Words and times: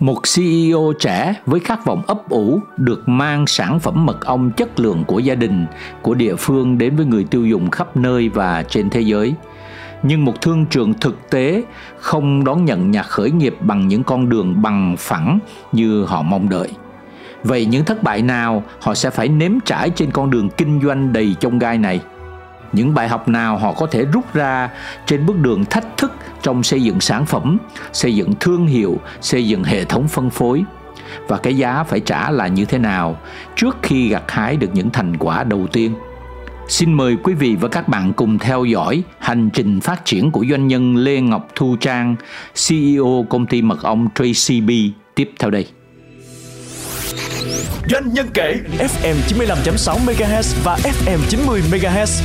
Một 0.00 0.20
CEO 0.36 0.92
trẻ 1.00 1.34
với 1.46 1.60
khát 1.60 1.84
vọng 1.84 2.02
ấp 2.06 2.28
ủ 2.28 2.60
được 2.76 3.08
mang 3.08 3.46
sản 3.46 3.80
phẩm 3.80 4.06
mật 4.06 4.24
ong 4.26 4.50
chất 4.50 4.80
lượng 4.80 5.04
của 5.04 5.18
gia 5.18 5.34
đình, 5.34 5.66
của 6.02 6.14
địa 6.14 6.36
phương 6.36 6.78
đến 6.78 6.96
với 6.96 7.06
người 7.06 7.24
tiêu 7.24 7.46
dùng 7.46 7.70
khắp 7.70 7.96
nơi 7.96 8.28
và 8.28 8.62
trên 8.62 8.90
thế 8.90 9.00
giới. 9.00 9.34
Nhưng 10.02 10.24
một 10.24 10.40
thương 10.40 10.66
trường 10.66 10.94
thực 10.94 11.30
tế 11.30 11.62
không 11.98 12.44
đón 12.44 12.64
nhận 12.64 12.90
nhà 12.90 13.02
khởi 13.02 13.30
nghiệp 13.30 13.56
bằng 13.60 13.88
những 13.88 14.02
con 14.02 14.28
đường 14.28 14.62
bằng 14.62 14.96
phẳng 14.98 15.38
như 15.72 16.04
họ 16.04 16.22
mong 16.22 16.48
đợi. 16.48 16.68
Vậy 17.44 17.66
những 17.66 17.84
thất 17.84 18.02
bại 18.02 18.22
nào 18.22 18.62
họ 18.80 18.94
sẽ 18.94 19.10
phải 19.10 19.28
nếm 19.28 19.52
trải 19.64 19.90
trên 19.90 20.10
con 20.10 20.30
đường 20.30 20.48
kinh 20.48 20.80
doanh 20.82 21.12
đầy 21.12 21.34
chông 21.40 21.58
gai 21.58 21.78
này? 21.78 22.00
Những 22.72 22.94
bài 22.94 23.08
học 23.08 23.28
nào 23.28 23.58
họ 23.58 23.72
có 23.72 23.86
thể 23.86 24.04
rút 24.04 24.34
ra 24.34 24.70
trên 25.06 25.26
bước 25.26 25.36
đường 25.36 25.64
thách 25.64 25.96
thức 25.96 26.12
trong 26.42 26.62
xây 26.62 26.82
dựng 26.82 27.00
sản 27.00 27.26
phẩm, 27.26 27.58
xây 27.92 28.14
dựng 28.14 28.32
thương 28.40 28.66
hiệu, 28.66 29.00
xây 29.20 29.48
dựng 29.48 29.64
hệ 29.64 29.84
thống 29.84 30.08
phân 30.08 30.30
phối? 30.30 30.64
Và 31.28 31.38
cái 31.38 31.56
giá 31.56 31.82
phải 31.82 32.00
trả 32.00 32.30
là 32.30 32.48
như 32.48 32.64
thế 32.64 32.78
nào 32.78 33.18
trước 33.56 33.76
khi 33.82 34.08
gặt 34.08 34.22
hái 34.28 34.56
được 34.56 34.70
những 34.72 34.90
thành 34.90 35.16
quả 35.16 35.44
đầu 35.44 35.66
tiên? 35.72 35.94
Xin 36.68 36.92
mời 36.92 37.16
quý 37.22 37.34
vị 37.34 37.56
và 37.60 37.68
các 37.68 37.88
bạn 37.88 38.12
cùng 38.12 38.38
theo 38.38 38.64
dõi 38.64 39.02
hành 39.18 39.50
trình 39.50 39.80
phát 39.80 40.04
triển 40.04 40.30
của 40.30 40.44
doanh 40.50 40.68
nhân 40.68 40.96
Lê 40.96 41.20
Ngọc 41.20 41.48
Thu 41.54 41.76
Trang, 41.80 42.16
CEO 42.68 43.26
công 43.30 43.46
ty 43.46 43.62
mật 43.62 43.82
ong 43.82 44.08
Tracy 44.14 44.60
B 44.60 44.70
tiếp 45.14 45.30
theo 45.38 45.50
đây. 45.50 45.66
Doanh 47.90 48.14
nhân 48.14 48.26
kể 48.34 48.60
FM 48.78 49.14
95.6 49.28 49.98
MHz 50.06 50.54
và 50.64 50.76
FM 50.76 51.18
90 51.28 51.62
MHz. 51.70 52.22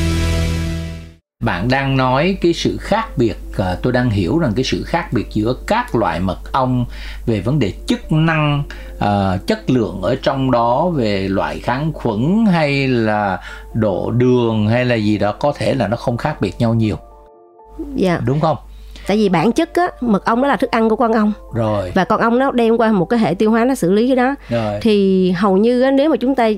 Bạn 1.43 1.67
đang 1.69 1.97
nói 1.97 2.37
cái 2.41 2.53
sự 2.53 2.77
khác 2.77 3.17
biệt 3.17 3.35
à, 3.57 3.75
tôi 3.81 3.93
đang 3.93 4.09
hiểu 4.09 4.39
rằng 4.39 4.51
cái 4.55 4.63
sự 4.63 4.83
khác 4.83 5.13
biệt 5.13 5.27
giữa 5.33 5.55
các 5.67 5.95
loại 5.95 6.19
mật 6.19 6.51
ong 6.51 6.85
về 7.25 7.41
vấn 7.41 7.59
đề 7.59 7.73
chức 7.87 8.11
năng 8.11 8.63
uh, 8.95 9.47
chất 9.47 9.69
lượng 9.69 10.01
ở 10.01 10.15
trong 10.15 10.51
đó 10.51 10.89
về 10.89 11.27
loại 11.27 11.59
kháng 11.59 11.93
khuẩn 11.93 12.45
hay 12.51 12.87
là 12.87 13.39
độ 13.73 14.11
đường 14.11 14.67
hay 14.67 14.85
là 14.85 14.95
gì 14.95 15.17
đó 15.17 15.31
có 15.31 15.53
thể 15.55 15.73
là 15.73 15.87
nó 15.87 15.97
không 15.97 16.17
khác 16.17 16.41
biệt 16.41 16.55
nhau 16.59 16.73
nhiều. 16.73 16.97
Dạ. 17.95 18.19
Đúng 18.25 18.39
không? 18.39 18.57
tại 19.07 19.17
vì 19.17 19.29
bản 19.29 19.51
chất 19.51 19.73
á 19.73 19.87
mật 20.01 20.25
ong 20.25 20.41
đó 20.41 20.47
là 20.47 20.55
thức 20.55 20.71
ăn 20.71 20.89
của 20.89 20.95
con 20.95 21.13
ong 21.13 21.33
rồi 21.53 21.91
và 21.95 22.05
con 22.05 22.19
ong 22.19 22.39
nó 22.39 22.51
đem 22.51 22.77
qua 22.77 22.91
một 22.91 23.05
cái 23.05 23.19
hệ 23.19 23.33
tiêu 23.33 23.51
hóa 23.51 23.65
nó 23.65 23.75
xử 23.75 23.91
lý 23.91 24.07
cái 24.07 24.15
đó 24.15 24.35
rồi. 24.49 24.79
thì 24.81 25.31
hầu 25.31 25.57
như 25.57 25.81
á, 25.81 25.91
nếu 25.91 26.09
mà 26.09 26.15
chúng 26.15 26.35
ta 26.35 26.49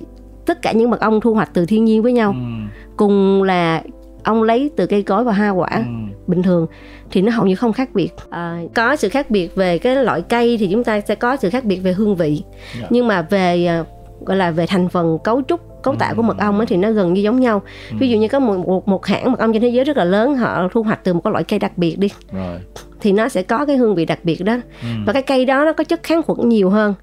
tất 0.45 0.61
cả 0.61 0.71
những 0.71 0.89
mật 0.89 0.99
ong 0.99 1.21
thu 1.21 1.33
hoạch 1.33 1.49
từ 1.53 1.65
thiên 1.65 1.85
nhiên 1.85 2.01
với 2.01 2.13
nhau 2.13 2.29
ừ. 2.29 2.77
cùng 2.97 3.43
là 3.43 3.81
ong 4.25 4.43
lấy 4.43 4.71
từ 4.75 4.87
cây 4.87 5.03
cối 5.03 5.23
và 5.23 5.33
hoa 5.33 5.49
quả 5.49 5.69
ừ. 5.71 5.81
bình 6.27 6.43
thường 6.43 6.67
thì 7.11 7.21
nó 7.21 7.31
hầu 7.31 7.45
như 7.45 7.55
không 7.55 7.73
khác 7.73 7.89
biệt 7.93 8.09
à, 8.29 8.59
có 8.75 8.95
sự 8.95 9.09
khác 9.09 9.29
biệt 9.29 9.55
về 9.55 9.77
cái 9.77 9.95
loại 9.95 10.21
cây 10.21 10.57
thì 10.57 10.67
chúng 10.71 10.83
ta 10.83 11.01
sẽ 11.01 11.15
có 11.15 11.35
sự 11.35 11.49
khác 11.49 11.65
biệt 11.65 11.77
về 11.77 11.93
hương 11.93 12.15
vị 12.15 12.29
yeah. 12.29 12.81
Dạ. 12.81 12.87
nhưng 12.89 13.07
mà 13.07 13.21
về 13.21 13.65
à, 13.65 13.83
gọi 14.25 14.37
là 14.37 14.51
về 14.51 14.65
thành 14.67 14.89
phần 14.89 15.17
cấu 15.23 15.41
trúc 15.47 15.61
cấu 15.83 15.95
tạo 15.95 16.15
của 16.15 16.21
mật 16.21 16.37
ong 16.37 16.57
ấy 16.57 16.65
thì 16.65 16.77
nó 16.77 16.91
gần 16.91 17.13
như 17.13 17.21
giống 17.21 17.39
nhau 17.39 17.61
ừ. 17.91 17.97
ví 17.99 18.09
dụ 18.09 18.17
như 18.17 18.27
có 18.27 18.39
một, 18.39 18.67
một 18.67 18.87
một 18.87 19.05
hãng 19.05 19.31
mật 19.31 19.39
ong 19.39 19.53
trên 19.53 19.61
thế 19.61 19.69
giới 19.69 19.85
rất 19.85 19.97
là 19.97 20.03
lớn 20.03 20.35
họ 20.35 20.67
thu 20.71 20.83
hoạch 20.83 21.03
từ 21.03 21.13
một 21.13 21.21
cái 21.23 21.31
loại 21.31 21.43
cây 21.43 21.59
đặc 21.59 21.77
biệt 21.77 21.99
đi 21.99 22.09
rồi. 22.31 22.59
thì 23.01 23.11
nó 23.11 23.29
sẽ 23.29 23.43
có 23.43 23.65
cái 23.65 23.77
hương 23.77 23.95
vị 23.95 24.05
đặc 24.05 24.19
biệt 24.23 24.43
đó 24.43 24.53
ừ. 24.81 24.87
và 25.05 25.13
cái 25.13 25.21
cây 25.21 25.45
đó 25.45 25.65
nó 25.65 25.73
có 25.73 25.83
chất 25.83 26.03
kháng 26.03 26.23
khuẩn 26.23 26.49
nhiều 26.49 26.69
hơn 26.69 26.93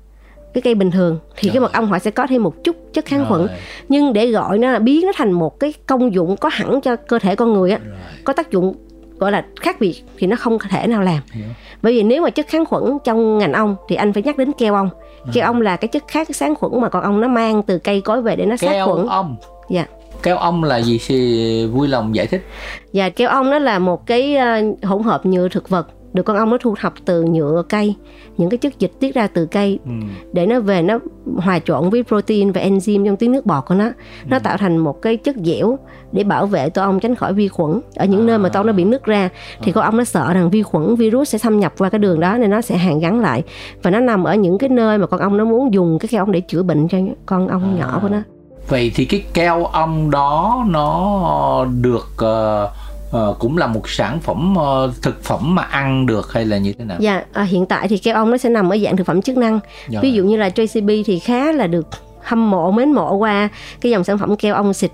cái 0.55 0.63
cây 0.63 0.75
bình 0.75 0.91
thường 0.91 1.19
thì 1.37 1.49
rồi. 1.49 1.53
cái 1.53 1.61
mật 1.61 1.73
ong 1.73 1.87
họ 1.87 1.99
sẽ 1.99 2.11
có 2.11 2.27
thêm 2.27 2.43
một 2.43 2.65
chút 2.65 2.77
chất 2.93 3.05
kháng 3.05 3.25
khuẩn. 3.29 3.47
Nhưng 3.89 4.13
để 4.13 4.27
gọi 4.27 4.59
nó 4.59 4.79
biến 4.79 5.07
nó 5.07 5.13
thành 5.17 5.33
một 5.33 5.61
cái 5.61 5.75
công 5.87 6.15
dụng 6.15 6.37
có 6.37 6.51
hẳn 6.53 6.81
cho 6.81 6.97
cơ 6.97 7.19
thể 7.19 7.37
con 7.37 7.53
người 7.53 7.71
á 7.71 7.79
có 8.25 8.33
tác 8.33 8.51
dụng 8.51 8.75
gọi 9.19 9.33
là 9.33 9.45
khác 9.61 9.77
biệt 9.81 10.03
thì 10.19 10.27
nó 10.27 10.37
không 10.37 10.59
thể 10.71 10.87
nào 10.87 11.03
làm. 11.03 11.21
Hiểu. 11.33 11.45
bởi 11.83 11.93
vì 11.93 12.03
nếu 12.03 12.23
mà 12.23 12.31
chất 12.31 12.47
kháng 12.49 12.65
khuẩn 12.65 12.99
trong 13.05 13.39
ngành 13.39 13.53
ong 13.53 13.77
thì 13.89 13.97
anh 13.97 14.13
phải 14.13 14.23
nhắc 14.23 14.39
đến 14.39 14.53
keo 14.53 14.75
ong. 14.75 14.91
Keo 15.33 15.47
ong 15.47 15.61
là 15.61 15.77
cái 15.77 15.89
chất 15.89 16.03
khác 16.09 16.29
sáng 16.35 16.55
khuẩn 16.55 16.81
mà 16.81 16.89
con 16.89 17.03
ong 17.03 17.21
nó 17.21 17.29
mang 17.29 17.63
từ 17.63 17.79
cây 17.79 18.01
cối 18.01 18.23
về 18.23 18.37
để 18.37 18.47
nó 18.47 18.57
sát 18.57 18.85
khuẩn. 18.85 19.07
ong. 19.07 19.37
Dạ. 19.71 19.87
Keo 20.23 20.37
ong 20.37 20.65
là 20.65 20.77
gì 20.81 21.01
thì 21.07 21.67
vui 21.67 21.89
lòng 21.89 22.15
giải 22.15 22.27
thích. 22.27 22.47
Dạ 22.93 23.09
keo 23.09 23.29
ong 23.29 23.51
nó 23.51 23.59
là 23.59 23.79
một 23.79 24.07
cái 24.07 24.37
ờ, 24.37 24.63
hỗn 24.83 25.03
hợp 25.03 25.27
nhựa 25.27 25.49
thực 25.49 25.69
vật 25.69 25.87
được 26.13 26.23
con 26.23 26.37
ong 26.37 26.51
nó 26.51 26.59
thu 26.61 26.75
thập 26.81 26.93
từ 27.05 27.23
nhựa 27.23 27.63
cây 27.69 27.95
những 28.37 28.51
cái 28.51 28.59
chất 28.59 28.79
dịch 28.79 28.93
tiết 29.01 29.15
ra 29.15 29.27
từ 29.27 29.47
cây 29.47 29.79
ừ. 29.85 29.93
để 30.33 30.47
nó 30.47 30.61
về 30.61 30.83
nó 30.83 30.99
hòa 31.37 31.59
trộn 31.59 31.91
với 31.91 32.03
protein 32.03 32.53
và 32.53 32.61
enzyme 32.61 33.07
trong 33.07 33.17
tiếng 33.17 33.33
nước 33.33 33.47
bọt 33.47 33.65
của 33.67 33.75
nó 33.75 33.91
nó 34.27 34.37
ừ. 34.37 34.41
tạo 34.43 34.57
thành 34.57 34.79
một 34.79 35.03
cái 35.03 35.17
chất 35.17 35.37
dẻo 35.45 35.79
để 36.13 36.25
bảo 36.25 36.47
vệ 36.47 36.71
tổ 36.71 36.83
ong 36.83 37.01
tránh 37.01 37.15
khỏi 37.15 37.33
vi 37.33 37.49
khuẩn 37.49 37.81
ở 37.97 38.07
những 38.07 38.21
à. 38.21 38.27
nơi 38.27 38.39
mà 38.39 38.49
tổ 38.49 38.61
ong 38.61 38.67
nó 38.67 38.73
bị 38.73 38.85
nứt 38.85 39.05
ra 39.05 39.29
thì 39.63 39.73
à. 39.73 39.75
con 39.75 39.85
ong 39.85 39.97
nó 39.97 40.05
sợ 40.05 40.33
rằng 40.33 40.51
vi 40.51 40.63
khuẩn 40.63 40.97
virus 40.97 41.29
sẽ 41.29 41.39
xâm 41.39 41.61
nhập 41.61 41.73
qua 41.79 41.91
cái 41.91 41.99
đường 41.99 42.21
đó 42.21 42.37
nên 42.37 42.51
nó 42.51 42.61
sẽ 42.61 42.77
hàn 42.77 42.99
gắn 42.99 43.21
lại 43.21 43.43
và 43.83 43.91
nó 43.91 44.01
nằm 44.01 44.25
ở 44.25 44.35
những 44.35 44.59
cái 44.59 44.69
nơi 44.69 44.99
mà 44.99 45.07
con 45.07 45.21
ong 45.21 45.37
nó 45.37 45.45
muốn 45.45 45.75
dùng 45.75 45.99
cái 45.99 46.09
keo 46.09 46.23
ong 46.23 46.33
để 46.33 46.41
chữa 46.41 46.63
bệnh 46.63 46.89
cho 46.89 46.99
con 47.27 47.49
ong 47.49 47.77
à. 47.77 47.79
nhỏ 47.79 47.99
của 48.03 48.09
nó 48.09 48.23
vậy 48.69 48.93
thì 48.95 49.05
cái 49.05 49.25
keo 49.35 49.65
ong 49.65 50.11
đó 50.11 50.65
nó 50.69 51.67
được 51.81 52.09
uh, 52.25 52.71
uh, 53.17 53.39
cũng 53.39 53.59
là 53.59 53.67
một 53.67 53.89
sản 53.89 54.21
phẩm 54.21 54.55
uh, 54.57 55.03
thực 55.03 55.25
phẩm 55.25 55.55
mà 55.55 55.63
ăn 55.63 56.07
được 56.07 56.33
hay 56.33 56.45
là 56.45 56.59
như 56.59 56.73
thế 56.73 56.85
nào? 56.85 56.97
Dạ, 57.01 57.23
à, 57.33 57.43
hiện 57.43 57.67
tại 57.67 57.89
thì 57.89 57.99
keo 57.99 58.15
ong 58.15 58.31
nó 58.31 58.37
sẽ 58.37 58.49
nằm 58.49 58.73
ở 58.73 58.79
dạng 58.79 58.97
thực 58.97 59.07
phẩm 59.07 59.23
chức 59.23 59.37
năng. 59.37 59.61
Dạ. 59.89 60.01
Ví 60.03 60.13
dụ 60.13 60.25
như 60.25 60.37
là 60.37 60.49
JCB 60.49 61.03
thì 61.07 61.19
khá 61.19 61.53
là 61.53 61.67
được 61.67 61.87
hâm 62.23 62.51
mộ 62.51 62.71
mến 62.71 62.93
mộ 62.93 63.15
qua 63.15 63.49
cái 63.81 63.93
dòng 63.93 64.05
sản 64.05 64.19
phẩm 64.19 64.37
keo 64.37 64.55
ong 64.55 64.75
xịt. 64.75 64.91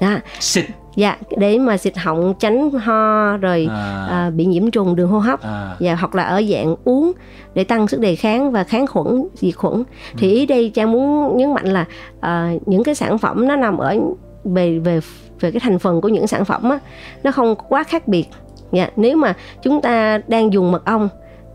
Đó. 0.00 0.18
Xịt 0.40 0.64
dạ 0.96 1.16
để 1.36 1.58
mà 1.58 1.76
xịt 1.76 1.96
họng 1.96 2.34
tránh 2.38 2.70
ho 2.70 3.36
rồi 3.36 3.66
à. 3.70 4.06
À, 4.10 4.30
bị 4.30 4.44
nhiễm 4.44 4.70
trùng 4.70 4.96
đường 4.96 5.08
hô 5.08 5.18
hấp 5.18 5.42
à. 5.42 5.76
dạ 5.80 5.94
hoặc 5.94 6.14
là 6.14 6.22
ở 6.22 6.42
dạng 6.50 6.76
uống 6.84 7.12
để 7.54 7.64
tăng 7.64 7.88
sức 7.88 8.00
đề 8.00 8.16
kháng 8.16 8.52
và 8.52 8.64
kháng 8.64 8.86
khuẩn 8.86 9.26
diệt 9.34 9.56
khuẩn 9.56 9.74
ừ. 9.74 9.84
thì 10.18 10.30
ý 10.30 10.46
đây 10.46 10.70
trang 10.74 10.92
muốn 10.92 11.36
nhấn 11.36 11.54
mạnh 11.54 11.66
là 11.66 11.84
à, 12.20 12.52
những 12.66 12.84
cái 12.84 12.94
sản 12.94 13.18
phẩm 13.18 13.48
nó 13.48 13.56
nằm 13.56 13.78
ở 13.78 13.96
về 14.44 14.78
về 14.78 15.00
về 15.42 15.50
cái 15.50 15.60
thành 15.60 15.78
phần 15.78 16.00
của 16.00 16.08
những 16.08 16.26
sản 16.26 16.44
phẩm 16.44 16.70
á, 16.70 16.78
nó 17.22 17.30
không 17.30 17.54
quá 17.68 17.84
khác 17.84 18.08
biệt. 18.08 18.24
Dạ 18.72 18.88
nếu 18.96 19.16
mà 19.16 19.34
chúng 19.62 19.82
ta 19.82 20.20
đang 20.26 20.52
dùng 20.52 20.72
mật 20.72 20.84
ong 20.84 21.08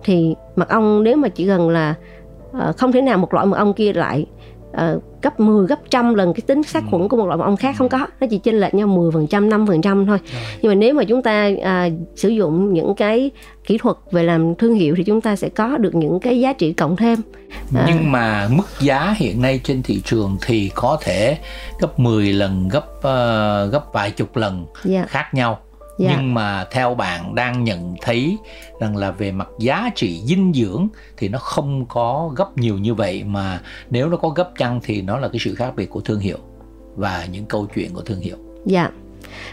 thì 0.04 0.36
mật 0.56 0.70
ong 0.70 1.04
nếu 1.04 1.18
mà 1.18 1.30
chỉ 1.30 1.46
gần 1.46 1.70
là 1.70 1.96
ờ, 2.54 2.74
không 2.78 2.92
thể 2.92 3.02
nào 3.02 3.18
một 3.18 3.34
loại 3.34 3.46
mật 3.46 3.58
ong 3.58 3.74
kia 3.74 3.94
lại 3.94 4.26
uh, 4.82 5.04
gấp 5.22 5.40
10 5.40 5.68
gấp 5.68 5.80
trăm 5.90 6.14
lần 6.14 6.34
cái 6.34 6.42
tính 6.48 6.64
sát 6.64 6.84
khuẩn 6.90 7.02
ừ. 7.02 7.08
của 7.08 7.18
một 7.18 7.26
loại 7.26 7.38
mật 7.38 7.44
ong 7.44 7.58
khác 7.58 7.76
không 7.78 7.90
có 7.90 8.08
nó 8.20 8.28
chỉ 8.30 8.38
chênh 8.38 8.60
lệch 8.60 8.74
nhau 8.74 8.88
10 8.88 9.12
phần 9.12 9.28
trăm 9.28 9.50
năm 9.50 9.68
phần 9.68 9.82
trăm 9.82 10.06
thôi 10.06 10.20
nhưng 10.62 10.70
mà 10.70 10.76
nếu 10.76 10.94
mà 10.94 11.04
chúng 11.04 11.22
ta 11.22 11.50
à, 11.64 11.90
sử 12.16 12.30
dụng 12.30 12.74
những 12.74 12.96
cái 12.96 13.32
kỹ 13.66 13.78
thuật 13.78 13.96
về 14.12 14.24
làm 14.24 14.56
thương 14.56 14.76
hiệu 14.76 14.94
thì 14.98 15.04
chúng 15.04 15.22
ta 15.22 15.36
sẽ 15.36 15.50
có 15.50 15.78
được 15.78 15.96
những 15.96 16.20
cái 16.20 16.40
giá 16.40 16.54
trị 16.54 16.74
cộng 16.74 16.96
thêm 16.96 17.22
à. 17.76 17.86
nhưng 17.88 18.12
mà 18.12 18.48
mức 18.52 18.68
giá 18.80 19.16
hiện 19.18 19.42
nay 19.42 19.60
trên 19.64 19.84
thị 19.84 20.02
trường 20.06 20.38
thì 20.42 20.72
có 20.76 20.98
thể 21.02 21.38
gấp 21.80 22.00
10 22.00 22.34
lần 22.34 22.70
gấp 22.70 22.86
uh, 22.98 23.74
gấp 23.74 23.84
vài 23.94 24.12
chục 24.12 24.38
lần 24.38 24.66
yeah. 24.66 24.76
Dạ. 24.86 25.06
khác 25.08 25.34
nhau 25.34 25.60
yeah. 26.00 26.12
Dạ. 26.12 26.18
nhưng 26.18 26.34
mà 26.34 26.66
theo 26.72 26.96
bạn 26.96 27.36
đang 27.36 27.64
nhận 27.64 27.96
thấy 28.02 28.38
rằng 28.80 28.98
là 28.98 29.12
về 29.12 29.32
mặt 29.32 29.48
giá 29.60 29.90
trị 29.96 30.22
dinh 30.26 30.54
dưỡng 30.54 30.88
thì 31.18 31.30
nó 31.30 31.40
không 31.40 31.86
có 31.86 32.32
gấp 32.36 32.58
nhiều 32.58 32.78
như 32.78 32.94
vậy 32.94 33.24
mà 33.24 33.60
nếu 33.90 34.10
nó 34.10 34.18
có 34.18 34.30
gấp 34.30 34.50
chăng 34.58 34.80
thì 34.84 35.02
nó 35.02 35.18
là 35.18 35.28
cái 35.28 35.40
sự 35.40 35.56
khác 35.56 35.76
biệt 35.76 35.90
của 35.90 36.02
thương 36.02 36.20
hiệu 36.20 36.38
và 36.96 37.26
những 37.32 37.46
câu 37.46 37.68
chuyện 37.76 37.94
của 37.94 38.02
thương 38.02 38.20
hiệu 38.20 38.38
dạ 38.66 38.82
yeah. 38.82 38.94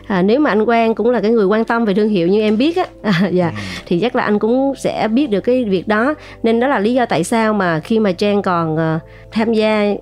À, 0.07 0.23
nếu 0.23 0.41
mà 0.41 0.51
anh 0.51 0.65
Quang 0.65 0.95
cũng 0.95 1.11
là 1.11 1.21
cái 1.21 1.31
người 1.31 1.47
quan 1.47 1.65
tâm 1.65 1.85
về 1.85 1.95
thương 1.95 2.09
hiệu 2.09 2.29
như 2.29 2.41
em 2.41 2.59
biết 2.59 2.77
á 2.77 2.87
à, 3.03 3.29
dạ 3.33 3.49
ừ. 3.49 3.63
thì 3.87 4.01
chắc 4.01 4.17
là 4.17 4.23
anh 4.23 4.39
cũng 4.39 4.73
sẽ 4.77 5.09
biết 5.09 5.31
được 5.31 5.41
cái 5.41 5.65
việc 5.65 5.89
đó 5.89 6.15
nên 6.43 6.61
đó 6.61 6.67
là 6.67 6.79
lý 6.79 6.95
do 6.95 7.07
tại 7.07 7.25
sao 7.25 7.55
mà 7.55 7.81
khi 7.81 7.99
mà 7.99 8.13
Trang 8.13 8.43
còn 8.43 8.75
uh, 8.75 9.03
tham 9.33 9.53
gia 9.53 9.95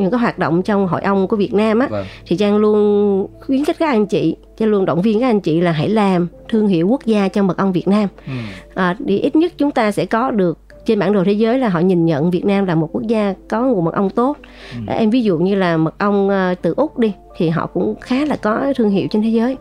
những 0.00 0.10
cái 0.10 0.20
hoạt 0.20 0.38
động 0.38 0.62
trong 0.62 0.86
hội 0.86 1.00
ong 1.00 1.28
của 1.28 1.36
Việt 1.36 1.54
Nam 1.54 1.78
á 1.78 1.88
vâng. 1.90 2.06
thì 2.26 2.36
Trang 2.36 2.56
luôn 2.56 3.26
khuyến 3.40 3.64
khích 3.64 3.76
các 3.78 3.88
anh 3.88 4.06
chị 4.06 4.36
Trang 4.56 4.68
luôn 4.68 4.84
động 4.84 5.02
viên 5.02 5.20
các 5.20 5.26
anh 5.26 5.40
chị 5.40 5.60
là 5.60 5.72
hãy 5.72 5.88
làm 5.88 6.28
thương 6.48 6.68
hiệu 6.68 6.88
quốc 6.88 7.04
gia 7.04 7.28
cho 7.28 7.42
mật 7.42 7.56
ong 7.56 7.72
Việt 7.72 7.88
Nam 7.88 8.08
ừ. 8.26 8.32
à, 8.74 8.96
thì 9.08 9.18
ít 9.18 9.36
nhất 9.36 9.52
chúng 9.58 9.70
ta 9.70 9.92
sẽ 9.92 10.06
có 10.06 10.30
được 10.30 10.58
trên 10.86 10.98
bản 10.98 11.12
đồ 11.12 11.24
thế 11.24 11.32
giới 11.32 11.58
là 11.58 11.68
họ 11.68 11.80
nhìn 11.80 12.04
nhận 12.04 12.30
Việt 12.30 12.44
Nam 12.44 12.66
là 12.66 12.74
một 12.74 12.88
quốc 12.92 13.02
gia 13.02 13.34
có 13.48 13.62
nguồn 13.62 13.84
mật 13.84 13.94
ong 13.94 14.10
tốt 14.10 14.36
ừ. 14.72 14.78
à, 14.86 14.94
em 14.94 15.10
ví 15.10 15.22
dụ 15.22 15.38
như 15.38 15.54
là 15.54 15.76
mật 15.76 15.98
ong 15.98 16.28
uh, 16.28 16.62
từ 16.62 16.74
úc 16.76 16.98
đi 16.98 17.12
thì 17.36 17.48
họ 17.48 17.66
cũng 17.66 17.94
khá 18.00 18.24
là 18.24 18.36
có 18.36 18.72
thương 18.76 18.90
hiệu 18.90 19.06
trên 19.10 19.22
thế 19.22 19.28
giới 19.28 19.56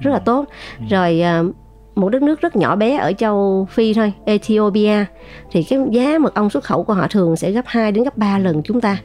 rất 0.00 0.10
là 0.10 0.18
ừ. 0.18 0.22
tốt 0.24 0.44
ừ. 0.78 0.84
rồi 0.90 1.22
uh, 1.40 1.54
một 1.94 2.08
đất 2.08 2.22
nước 2.22 2.40
rất 2.40 2.56
nhỏ 2.56 2.76
bé 2.76 2.96
ở 2.96 3.12
châu 3.12 3.66
Phi 3.70 3.94
thôi, 3.94 4.12
Ethiopia 4.24 5.04
thì 5.50 5.62
cái 5.62 5.78
giá 5.90 6.18
mật 6.18 6.34
ong 6.34 6.50
xuất 6.50 6.64
khẩu 6.64 6.82
của 6.82 6.94
họ 6.94 7.06
thường 7.10 7.36
sẽ 7.36 7.50
gấp 7.50 7.64
2 7.66 7.92
đến 7.92 8.04
gấp 8.04 8.16
3 8.16 8.38
lần 8.38 8.62
chúng 8.62 8.80
ta. 8.80 8.98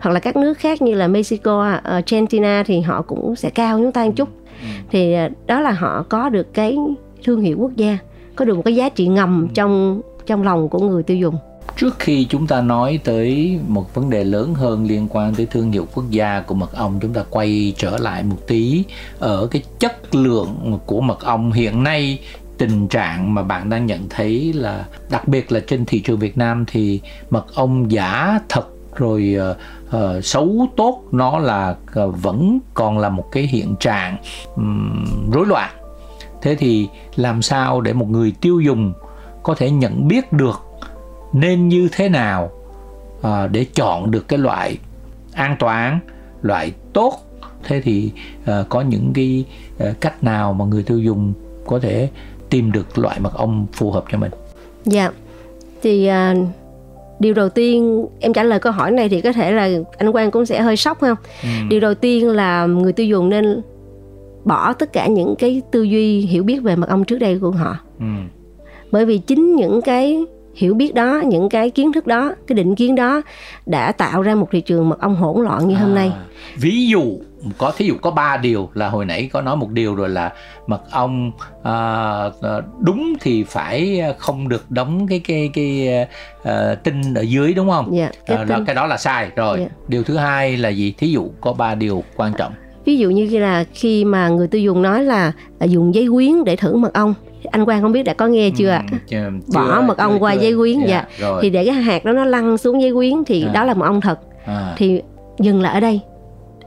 Hoặc 0.00 0.10
là 0.10 0.20
các 0.20 0.36
nước 0.36 0.58
khác 0.58 0.82
như 0.82 0.94
là 0.94 1.08
Mexico, 1.08 1.78
Argentina 1.84 2.62
thì 2.66 2.80
họ 2.80 3.02
cũng 3.02 3.36
sẽ 3.36 3.50
cao 3.50 3.78
chúng 3.78 3.92
ta 3.92 4.04
một 4.04 4.12
chút. 4.16 4.28
Thì 4.90 5.12
à, 5.12 5.30
đó 5.46 5.60
là 5.60 5.70
họ 5.70 6.04
có 6.08 6.28
được 6.28 6.54
cái 6.54 6.78
thương 7.24 7.40
hiệu 7.40 7.56
quốc 7.58 7.76
gia, 7.76 7.98
có 8.36 8.44
được 8.44 8.56
một 8.56 8.62
cái 8.64 8.74
giá 8.74 8.88
trị 8.88 9.06
ngầm 9.06 9.48
trong 9.54 10.00
trong 10.26 10.42
lòng 10.42 10.68
của 10.68 10.78
người 10.78 11.02
tiêu 11.02 11.16
dùng 11.16 11.34
trước 11.76 11.98
khi 11.98 12.26
chúng 12.30 12.46
ta 12.46 12.60
nói 12.60 13.00
tới 13.04 13.58
một 13.68 13.94
vấn 13.94 14.10
đề 14.10 14.24
lớn 14.24 14.54
hơn 14.54 14.86
liên 14.86 15.06
quan 15.10 15.34
tới 15.34 15.46
thương 15.46 15.72
hiệu 15.72 15.86
quốc 15.94 16.04
gia 16.10 16.40
của 16.40 16.54
mật 16.54 16.72
ong 16.76 16.98
chúng 17.02 17.12
ta 17.12 17.24
quay 17.30 17.74
trở 17.76 17.98
lại 17.98 18.22
một 18.22 18.36
tí 18.46 18.84
ở 19.18 19.46
cái 19.46 19.62
chất 19.78 20.14
lượng 20.14 20.78
của 20.86 21.00
mật 21.00 21.20
ong. 21.20 21.52
Hiện 21.52 21.82
nay 21.82 22.18
tình 22.58 22.88
trạng 22.88 23.34
mà 23.34 23.42
bạn 23.42 23.70
đang 23.70 23.86
nhận 23.86 24.08
thấy 24.10 24.52
là 24.52 24.84
đặc 25.10 25.28
biệt 25.28 25.52
là 25.52 25.60
trên 25.60 25.84
thị 25.84 26.00
trường 26.00 26.18
Việt 26.18 26.38
Nam 26.38 26.64
thì 26.66 27.00
mật 27.30 27.54
ong 27.54 27.92
giả 27.92 28.40
thật 28.48 28.68
rồi 28.96 29.36
uh, 29.50 29.96
uh, 29.96 30.24
xấu 30.24 30.66
tốt 30.76 31.02
nó 31.12 31.38
là 31.38 31.76
uh, 32.04 32.22
vẫn 32.22 32.58
còn 32.74 32.98
là 32.98 33.08
một 33.08 33.24
cái 33.32 33.42
hiện 33.42 33.74
trạng 33.80 34.16
um, 34.56 35.30
rối 35.32 35.46
loạn. 35.46 35.70
Thế 36.42 36.54
thì 36.54 36.88
làm 37.16 37.42
sao 37.42 37.80
để 37.80 37.92
một 37.92 38.08
người 38.08 38.32
tiêu 38.40 38.60
dùng 38.60 38.92
có 39.42 39.54
thể 39.54 39.70
nhận 39.70 40.08
biết 40.08 40.32
được 40.32 40.60
nên 41.32 41.68
như 41.68 41.88
thế 41.92 42.08
nào 42.08 42.50
à, 43.22 43.46
để 43.46 43.66
chọn 43.74 44.10
được 44.10 44.28
cái 44.28 44.38
loại 44.38 44.78
an 45.32 45.56
toàn 45.58 45.98
loại 46.42 46.72
tốt? 46.92 47.14
Thế 47.64 47.80
thì 47.80 48.10
à, 48.44 48.64
có 48.68 48.80
những 48.80 49.12
cái 49.14 49.44
à, 49.78 49.94
cách 50.00 50.24
nào 50.24 50.52
mà 50.52 50.64
người 50.64 50.82
tiêu 50.82 50.98
dùng 50.98 51.32
có 51.66 51.78
thể 51.78 52.08
tìm 52.50 52.72
được 52.72 52.98
loại 52.98 53.20
mật 53.20 53.34
ong 53.34 53.66
phù 53.72 53.90
hợp 53.90 54.04
cho 54.12 54.18
mình? 54.18 54.30
Dạ. 54.84 55.10
Thì 55.82 56.06
à, 56.06 56.34
điều 57.18 57.34
đầu 57.34 57.48
tiên 57.48 58.06
em 58.20 58.32
trả 58.32 58.42
lời 58.42 58.58
câu 58.58 58.72
hỏi 58.72 58.90
này 58.90 59.08
thì 59.08 59.20
có 59.20 59.32
thể 59.32 59.52
là 59.52 59.68
anh 59.98 60.12
Quang 60.12 60.30
cũng 60.30 60.46
sẽ 60.46 60.62
hơi 60.62 60.76
sốc 60.76 61.00
không? 61.00 61.16
Ừ. 61.42 61.48
điều 61.68 61.80
đầu 61.80 61.94
tiên 61.94 62.28
là 62.28 62.66
người 62.66 62.92
tiêu 62.92 63.06
dùng 63.06 63.28
nên 63.28 63.62
bỏ 64.44 64.72
tất 64.72 64.92
cả 64.92 65.06
những 65.06 65.34
cái 65.38 65.62
tư 65.70 65.82
duy 65.82 66.20
hiểu 66.20 66.42
biết 66.42 66.58
về 66.62 66.76
mật 66.76 66.88
ong 66.88 67.04
trước 67.04 67.18
đây 67.18 67.38
của 67.38 67.50
họ. 67.50 67.78
Ừ. 67.98 68.06
bởi 68.90 69.04
vì 69.06 69.18
chính 69.18 69.56
những 69.56 69.80
cái 69.82 70.24
hiểu 70.54 70.74
biết 70.74 70.94
đó 70.94 71.22
những 71.26 71.48
cái 71.48 71.70
kiến 71.70 71.92
thức 71.92 72.06
đó 72.06 72.34
cái 72.46 72.54
định 72.54 72.74
kiến 72.74 72.94
đó 72.94 73.22
đã 73.66 73.92
tạo 73.92 74.22
ra 74.22 74.34
một 74.34 74.48
thị 74.52 74.60
trường 74.60 74.88
mật 74.88 75.00
ong 75.00 75.16
hỗn 75.16 75.44
loạn 75.44 75.68
như 75.68 75.76
à, 75.76 75.80
hôm 75.80 75.94
nay 75.94 76.12
ví 76.56 76.86
dụ 76.86 77.02
có 77.58 77.72
thí 77.76 77.86
dụ 77.86 77.94
có 78.02 78.10
ba 78.10 78.36
điều 78.36 78.70
là 78.74 78.88
hồi 78.88 79.04
nãy 79.04 79.30
có 79.32 79.40
nói 79.40 79.56
một 79.56 79.70
điều 79.70 79.94
rồi 79.94 80.08
là 80.08 80.32
mật 80.66 80.90
ong 80.90 81.32
à, 81.62 81.72
à 82.42 82.60
đúng 82.80 83.14
thì 83.20 83.44
phải 83.44 84.02
không 84.18 84.48
được 84.48 84.70
đóng 84.70 85.06
cái 85.06 85.20
cái 85.20 85.50
cái 85.54 85.88
à, 86.44 86.74
tinh 86.74 87.14
ở 87.14 87.22
dưới 87.22 87.54
đúng 87.54 87.70
không? 87.70 87.96
Dạ, 87.96 88.10
cái, 88.26 88.36
à, 88.36 88.44
đó, 88.44 88.58
cái 88.66 88.74
đó 88.74 88.86
là 88.86 88.96
sai 88.96 89.30
rồi. 89.36 89.58
Dạ. 89.60 89.66
Điều 89.88 90.02
thứ 90.02 90.16
hai 90.16 90.56
là 90.56 90.68
gì? 90.68 90.94
Thí 90.98 91.08
dụ 91.08 91.30
có 91.40 91.52
ba 91.52 91.74
điều 91.74 92.04
quan 92.16 92.32
trọng. 92.38 92.52
Ví 92.84 92.96
dụ 92.96 93.10
như 93.10 93.38
là 93.38 93.64
khi 93.74 94.04
mà 94.04 94.28
người 94.28 94.48
tiêu 94.48 94.60
dùng 94.60 94.82
nói 94.82 95.04
là 95.04 95.32
dùng 95.60 95.94
giấy 95.94 96.08
quyến 96.14 96.44
để 96.44 96.56
thử 96.56 96.76
mật 96.76 96.92
ong 96.92 97.14
anh 97.50 97.64
Quang 97.64 97.82
không 97.82 97.92
biết 97.92 98.02
đã 98.02 98.14
có 98.14 98.26
nghe 98.26 98.50
chưa 98.50 98.68
ạ? 98.68 98.84
Ừ, 99.10 99.16
Bỏ 99.54 99.82
mật 99.86 99.98
ong 99.98 100.12
chưa, 100.12 100.18
qua 100.18 100.34
chưa. 100.34 100.40
giấy 100.40 100.56
quyến 100.56 100.78
dạ, 100.86 101.06
dạ. 101.20 101.28
Thì 101.42 101.50
để 101.50 101.64
cái 101.64 101.74
hạt 101.74 102.04
đó 102.04 102.12
nó 102.12 102.24
lăn 102.24 102.58
xuống 102.58 102.82
giấy 102.82 102.92
quyến 102.92 103.12
thì 103.26 103.44
à. 103.44 103.50
đó 103.54 103.64
là 103.64 103.74
mật 103.74 103.86
ong 103.86 104.00
thật. 104.00 104.20
À. 104.44 104.74
Thì 104.76 105.02
dừng 105.38 105.60
lại 105.60 105.74
ở 105.74 105.80
đây. 105.80 106.00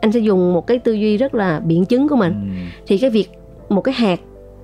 Anh 0.02 0.12
sẽ 0.12 0.20
dùng 0.20 0.54
một 0.54 0.68
cái 0.68 0.80
tư 0.80 0.94
duy 0.94 1.18
rất 1.18 1.36
là 1.36 1.60
biện 1.60 1.86
chứng 1.86 2.08
của 2.08 2.16
mình. 2.16 2.34
Ừ. 2.34 2.82
Thì 2.88 2.98
cái 2.98 3.10
việc 3.10 3.30
một 3.70 3.82
cái 3.82 3.94
hạt 3.94 4.20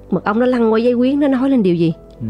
mật 0.09 0.23
ong 0.23 0.39
nó 0.39 0.45
lăn 0.45 0.73
qua 0.73 0.79
giấy 0.79 0.95
quyến 0.95 1.19
nó 1.19 1.27
nói 1.27 1.49
lên 1.49 1.63
điều 1.63 1.75
gì? 1.75 1.93
Ừ. 2.19 2.27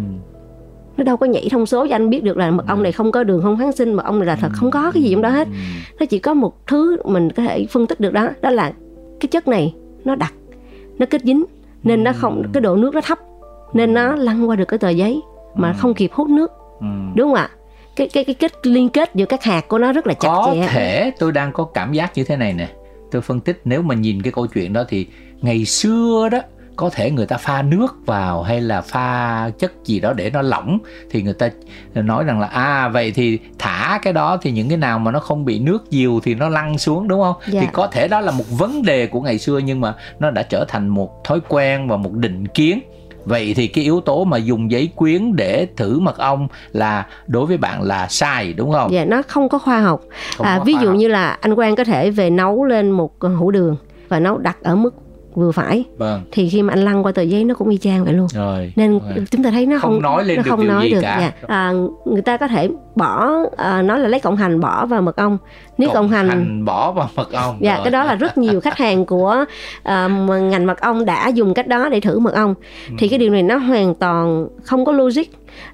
Nó 0.98 1.04
đâu 1.04 1.18
có 1.18 1.26
nhảy 1.26 1.48
thông 1.52 1.66
số 1.66 1.88
cho 1.88 1.96
anh 1.96 2.10
biết 2.10 2.24
được 2.24 2.38
là 2.38 2.52
mật 2.52 2.68
ong 2.68 2.78
ừ. 2.80 2.84
này 2.84 2.92
không 2.92 3.12
có 3.12 3.24
đường 3.24 3.42
không 3.42 3.58
kháng 3.58 3.72
sinh, 3.72 3.94
mật 3.94 4.04
ong 4.06 4.20
này 4.20 4.28
là 4.28 4.36
thật, 4.36 4.50
ừ. 4.54 4.56
không 4.56 4.72
có 4.72 4.92
cái 4.92 5.04
gì 5.04 5.12
trong 5.12 5.22
đó 5.22 5.30
hết. 5.30 5.48
Ừ. 5.48 5.54
Nó 6.00 6.06
chỉ 6.06 6.20
có 6.20 6.34
một 6.34 6.68
thứ 6.68 6.98
mình 7.06 7.32
có 7.32 7.44
thể 7.44 7.66
phân 7.70 7.88
tích 7.88 8.00
được 8.00 8.14
đó, 8.14 8.30
đó 8.42 8.50
là 8.50 8.74
cái 9.20 9.28
chất 9.28 9.48
này 9.48 9.74
nó 10.06 10.16
đặc, 10.16 10.34
nó 11.00 11.06
kết 11.10 11.22
dính 11.24 11.44
nên 11.84 12.04
nó 12.04 12.12
không 12.16 12.44
cái 12.54 12.62
độ 12.62 12.76
nước 12.76 12.96
nó 12.96 13.02
thấp 13.02 13.20
nên 13.74 13.94
nó 13.94 14.16
lăn 14.16 14.50
qua 14.50 14.56
được 14.56 14.66
cái 14.66 14.80
tờ 14.80 14.90
giấy 14.90 15.22
mà 15.56 15.68
ừ. 15.68 15.76
không 15.78 15.94
kịp 15.94 16.12
hút 16.14 16.30
nước 16.30 16.52
ừ. 16.80 16.86
đúng 17.16 17.28
không 17.28 17.36
ạ 17.36 17.50
cái 17.96 18.10
cái 18.14 18.24
cái 18.24 18.36
kết 18.36 18.68
liên 18.68 18.90
kết 18.90 19.16
giữa 19.16 19.26
các 19.26 19.44
hạt 19.44 19.68
của 19.68 19.78
nó 19.78 19.94
rất 19.94 20.08
là 20.08 20.14
chặt 20.14 20.28
có 20.28 20.52
chẽ 20.54 20.62
có 20.62 20.68
thể 20.68 21.12
tôi 21.20 21.32
đang 21.32 21.54
có 21.54 21.64
cảm 21.64 21.94
giác 21.94 22.12
như 22.18 22.24
thế 22.24 22.36
này 22.36 22.54
nè 22.54 22.68
tôi 23.12 23.22
phân 23.22 23.40
tích 23.40 23.62
nếu 23.66 23.82
mà 23.82 23.96
nhìn 23.96 24.22
cái 24.22 24.32
câu 24.32 24.48
chuyện 24.48 24.74
đó 24.74 24.84
thì 24.88 25.08
ngày 25.42 25.66
xưa 25.66 26.30
đó 26.32 26.40
có 26.76 26.90
thể 26.90 27.12
người 27.12 27.26
ta 27.26 27.38
pha 27.38 27.62
nước 27.62 27.96
vào 28.06 28.44
hay 28.44 28.62
là 28.62 28.82
pha 28.82 29.50
chất 29.50 29.74
gì 29.86 30.00
đó 30.00 30.14
để 30.14 30.30
nó 30.30 30.42
lỏng 30.42 30.80
thì 31.10 31.22
người 31.22 31.34
ta 31.34 31.50
nói 31.94 32.24
rằng 32.24 32.40
là 32.40 32.48
à 32.48 32.88
vậy 32.88 33.12
thì 33.12 33.40
thả 33.60 34.00
cái 34.02 34.14
đó 34.14 34.38
thì 34.42 34.52
những 34.52 34.70
cái 34.70 34.78
nào 34.78 35.00
mà 35.00 35.12
nó 35.12 35.20
không 35.20 35.46
bị 35.46 35.60
nước 35.60 35.86
nhiều 35.90 36.20
thì 36.24 36.36
nó 36.36 36.50
lăn 36.50 36.78
xuống 36.78 37.08
đúng 37.08 37.22
không 37.22 37.36
dạ. 37.48 37.62
thì 37.62 37.68
có 37.74 37.88
thể 37.88 38.08
đó 38.08 38.20
là 38.20 38.32
một 38.32 38.44
vấn 38.50 38.82
đề 38.82 39.08
của 39.08 39.22
ngày 39.22 39.38
xưa 39.38 39.58
nhưng 39.58 39.82
mà 39.82 39.94
nó 40.20 40.32
đã 40.32 40.44
trở 40.44 40.66
thành 40.68 40.88
một 40.88 41.24
thói 41.24 41.40
quen 41.48 41.88
và 41.88 41.98
một 41.98 42.14
định 42.14 42.48
kiến 42.48 42.80
vậy 43.26 43.54
thì 43.56 43.68
cái 43.68 43.84
yếu 43.84 44.02
tố 44.02 44.24
mà 44.24 44.38
dùng 44.38 44.72
giấy 44.72 44.90
quyến 44.96 45.36
để 45.36 45.68
thử 45.78 46.00
mật 46.00 46.18
ong 46.18 46.48
là 46.72 47.06
đối 47.28 47.46
với 47.46 47.58
bạn 47.58 47.82
là 47.82 48.08
sai 48.08 48.54
đúng 48.54 48.72
không 48.72 48.92
dạ 48.92 49.06
nó 49.06 49.22
không 49.28 49.50
có 49.50 49.58
khoa 49.58 49.82
học 49.82 50.02
không 50.38 50.48
à, 50.48 50.60
ví 50.66 50.74
dụ 50.82 50.88
học. 50.88 50.98
như 50.98 51.08
là 51.08 51.38
anh 51.42 51.56
quang 51.56 51.76
có 51.76 51.84
thể 51.84 52.12
về 52.12 52.30
nấu 52.30 52.64
lên 52.64 52.92
một 52.92 53.12
hũ 53.40 53.52
đường 53.52 53.76
và 54.10 54.20
nấu 54.20 54.38
đặt 54.38 54.58
ở 54.64 54.76
mức 54.76 54.96
vừa 55.36 55.52
phải 55.52 55.84
vâng. 55.98 56.22
thì 56.32 56.50
khi 56.50 56.62
mà 56.62 56.74
anh 56.74 56.86
lăn 56.86 57.06
qua 57.06 57.12
tờ 57.12 57.22
giấy 57.22 57.44
nó 57.44 57.56
cũng 57.56 57.70
y 57.70 57.78
chang 57.78 58.06
vậy 58.06 58.14
luôn 58.14 58.28
rồi, 58.28 58.74
nên 58.76 59.00
rồi. 59.00 59.26
chúng 59.32 59.44
ta 59.44 59.52
thấy 59.52 59.66
nó 59.66 59.78
không, 59.80 59.92
không 59.92 60.02
nói 60.02 60.26
lên 60.26 60.38
nó 60.38 60.44
được 60.44 60.50
không 60.50 60.68
nói 60.68 60.90
được 60.90 61.02
cả. 61.02 61.20
Dạ. 61.20 61.32
À, 61.48 61.74
người 62.06 62.22
ta 62.22 62.38
có 62.38 62.48
thể 62.48 62.70
bỏ 62.96 63.30
à, 63.58 63.82
nói 63.82 64.00
là 64.00 64.08
lấy 64.08 64.20
cộng 64.20 64.36
hành 64.36 64.60
bỏ 64.60 64.86
vào 64.86 65.02
mật 65.02 65.16
ong 65.16 65.38
nếu 65.78 65.90
cộng, 65.90 65.96
cộng 65.96 66.10
hành, 66.10 66.30
hành 66.30 66.66
bỏ 66.66 66.92
vào 66.92 67.10
mật 67.16 67.32
ong 67.32 67.58
dạ 67.62 67.76
rồi. 67.76 67.84
cái 67.84 67.92
đó 67.92 68.04
là 68.04 68.16
rất 68.16 68.38
nhiều 68.38 68.62
khách 68.62 68.78
hàng 68.78 69.06
của 69.06 69.46
à, 69.84 70.08
ngành 70.28 70.66
mật 70.66 70.82
ong 70.82 71.06
đã 71.06 71.28
dùng 71.28 71.54
cách 71.54 71.68
đó 71.68 71.90
để 71.90 72.00
thử 72.00 72.20
mật 72.20 72.34
ong 72.34 72.54
ừ. 72.90 72.96
thì 73.00 73.08
cái 73.08 73.20
điều 73.20 73.32
này 73.32 73.44
nó 73.44 73.58
hoàn 73.58 73.96
toàn 73.96 74.48
không 74.64 74.86
có 74.86 74.92
logic 74.92 75.26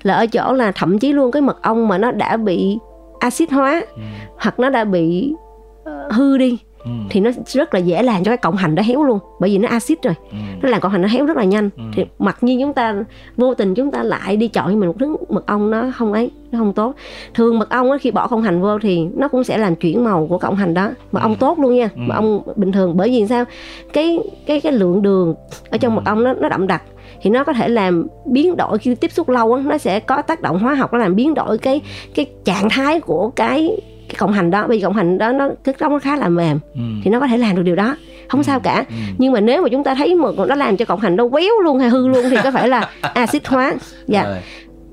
là 0.04 0.14
ở 0.14 0.26
chỗ 0.28 0.54
là 0.54 0.72
thậm 0.72 1.00
chí 1.00 1.14
luôn 1.14 1.32
cái 1.32 1.42
mật 1.42 1.62
ong 1.62 1.88
mà 1.88 1.98
nó 1.98 2.12
đã 2.12 2.38
bị 2.38 2.78
axit 3.20 3.52
hóa 3.52 3.82
ừ. 3.96 4.02
hoặc 4.38 4.60
nó 4.60 4.70
đã 4.70 4.84
bị 4.84 5.34
uh, 5.82 6.14
hư 6.14 6.38
đi 6.38 6.60
ừ. 6.88 7.08
thì 7.10 7.20
nó 7.20 7.32
rất 7.46 7.74
là 7.74 7.80
dễ 7.80 8.04
làm 8.04 8.24
cho 8.24 8.30
cái 8.30 8.38
cộng 8.38 8.56
hành 8.56 8.76
đó 8.76 8.84
héo 8.84 9.04
luôn 9.04 9.20
bởi 9.40 9.50
vì 9.50 9.58
nó 9.58 9.70
axit 9.70 10.02
rồi 10.04 10.14
ừ. 10.32 10.38
nó 10.62 10.70
làm 10.70 10.82
cộng 10.82 10.92
hành 10.92 11.02
nó 11.02 11.08
héo 11.08 11.26
rất 11.26 11.38
là 11.38 11.44
nhanh 11.44 11.70
ừ. 11.78 11.84
thì 11.94 12.06
mặc 12.20 12.38
nhiên 12.42 12.62
chúng 12.62 12.74
ta 12.74 12.96
vô 13.38 13.54
tình 13.54 13.76
chúng 13.76 13.92
ta 13.92 14.04
lại 14.04 14.38
đi 14.38 14.48
chọn 14.48 14.66
cho 14.66 14.76
mình 14.76 14.88
một 14.88 14.96
thứ 15.00 15.16
mật 15.30 15.46
ong 15.46 15.72
nó 15.72 15.92
không 15.96 16.14
ấy 16.14 16.32
nó 16.52 16.60
không 16.60 16.74
tốt 16.74 16.96
thường 17.34 17.60
mật 17.60 17.70
ong 17.70 17.92
á, 17.92 17.98
khi 18.02 18.12
bỏ 18.12 18.28
cộng 18.28 18.42
hành 18.42 18.62
vô 18.62 18.80
thì 18.80 19.08
nó 19.16 19.28
cũng 19.28 19.44
sẽ 19.44 19.58
làm 19.58 19.76
chuyển 19.76 20.04
màu 20.04 20.28
của 20.28 20.38
cộng 20.38 20.56
hành 20.56 20.74
đó 20.74 20.92
mật 21.12 21.20
ong 21.20 21.34
ừ. 21.34 21.38
tốt 21.40 21.60
luôn 21.60 21.76
nha 21.76 21.90
ừ. 21.96 22.02
mật 22.08 22.16
ong 22.16 22.42
bình 22.56 22.72
thường 22.72 22.98
bởi 22.98 23.10
vì 23.10 23.28
sao 23.28 23.46
cái 23.94 24.20
cái 24.46 24.62
cái 24.62 24.72
lượng 24.72 25.02
đường 25.02 25.36
ở 25.70 25.78
trong 25.78 25.94
ừ. 25.94 25.96
mật 25.96 26.06
ong 26.06 26.24
nó 26.24 26.34
nó 26.34 26.50
đậm 26.50 26.68
đặc 26.68 26.84
thì 27.22 27.30
nó 27.30 27.44
có 27.44 27.54
thể 27.54 27.68
làm 27.68 28.08
biến 28.26 28.56
đổi 28.58 28.78
khi 28.78 28.96
tiếp 28.96 29.12
xúc 29.12 29.30
lâu 29.30 29.54
á 29.54 29.62
nó 29.66 29.78
sẽ 29.78 30.00
có 30.00 30.22
tác 30.22 30.42
động 30.42 30.60
hóa 30.60 30.74
học 30.74 30.94
nó 30.94 31.00
làm 31.00 31.16
biến 31.16 31.34
đổi 31.34 31.58
cái 31.58 31.82
cái 32.16 32.26
trạng 32.46 32.70
thái 32.70 33.00
của 33.00 33.30
cái 33.36 33.78
cái 34.10 34.16
cộng 34.18 34.32
hành 34.32 34.52
đó 34.52 34.68
vì 34.70 34.82
cộng 34.82 34.94
hành 34.94 35.18
đó 35.18 35.32
nó 35.32 35.50
kết 35.64 35.78
cấu 35.80 35.90
nó 35.90 36.00
khá 36.00 36.16
là 36.16 36.30
mềm 36.30 36.60
ừ. 36.74 36.82
thì 37.04 37.12
nó 37.12 37.20
có 37.20 37.28
thể 37.28 37.38
làm 37.38 37.56
được 37.56 37.64
điều 37.64 37.76
đó 37.76 37.96
không 38.30 38.40
ừ. 38.40 38.44
sao 38.44 38.60
cả 38.60 38.86
ừ. 38.90 38.96
nhưng 39.18 39.34
mà 39.34 39.40
nếu 39.40 39.62
mà 39.62 39.70
chúng 39.70 39.84
ta 39.84 39.96
thấy 39.96 40.16
một 40.16 40.34
nó 40.48 40.56
làm 40.56 40.78
cho 40.78 40.86
cộng 40.86 41.00
hành 41.00 41.16
nó 41.16 41.28
quéo 41.28 41.62
luôn 41.64 41.80
hay 41.80 41.90
hư 41.90 42.08
luôn 42.08 42.26
thì 42.30 42.38
có 42.44 42.52
phải 42.52 42.70
là 42.70 42.90
axit 43.02 43.48
hóa 43.48 43.74
dạ 44.08 44.24
Rồi. 44.24 44.38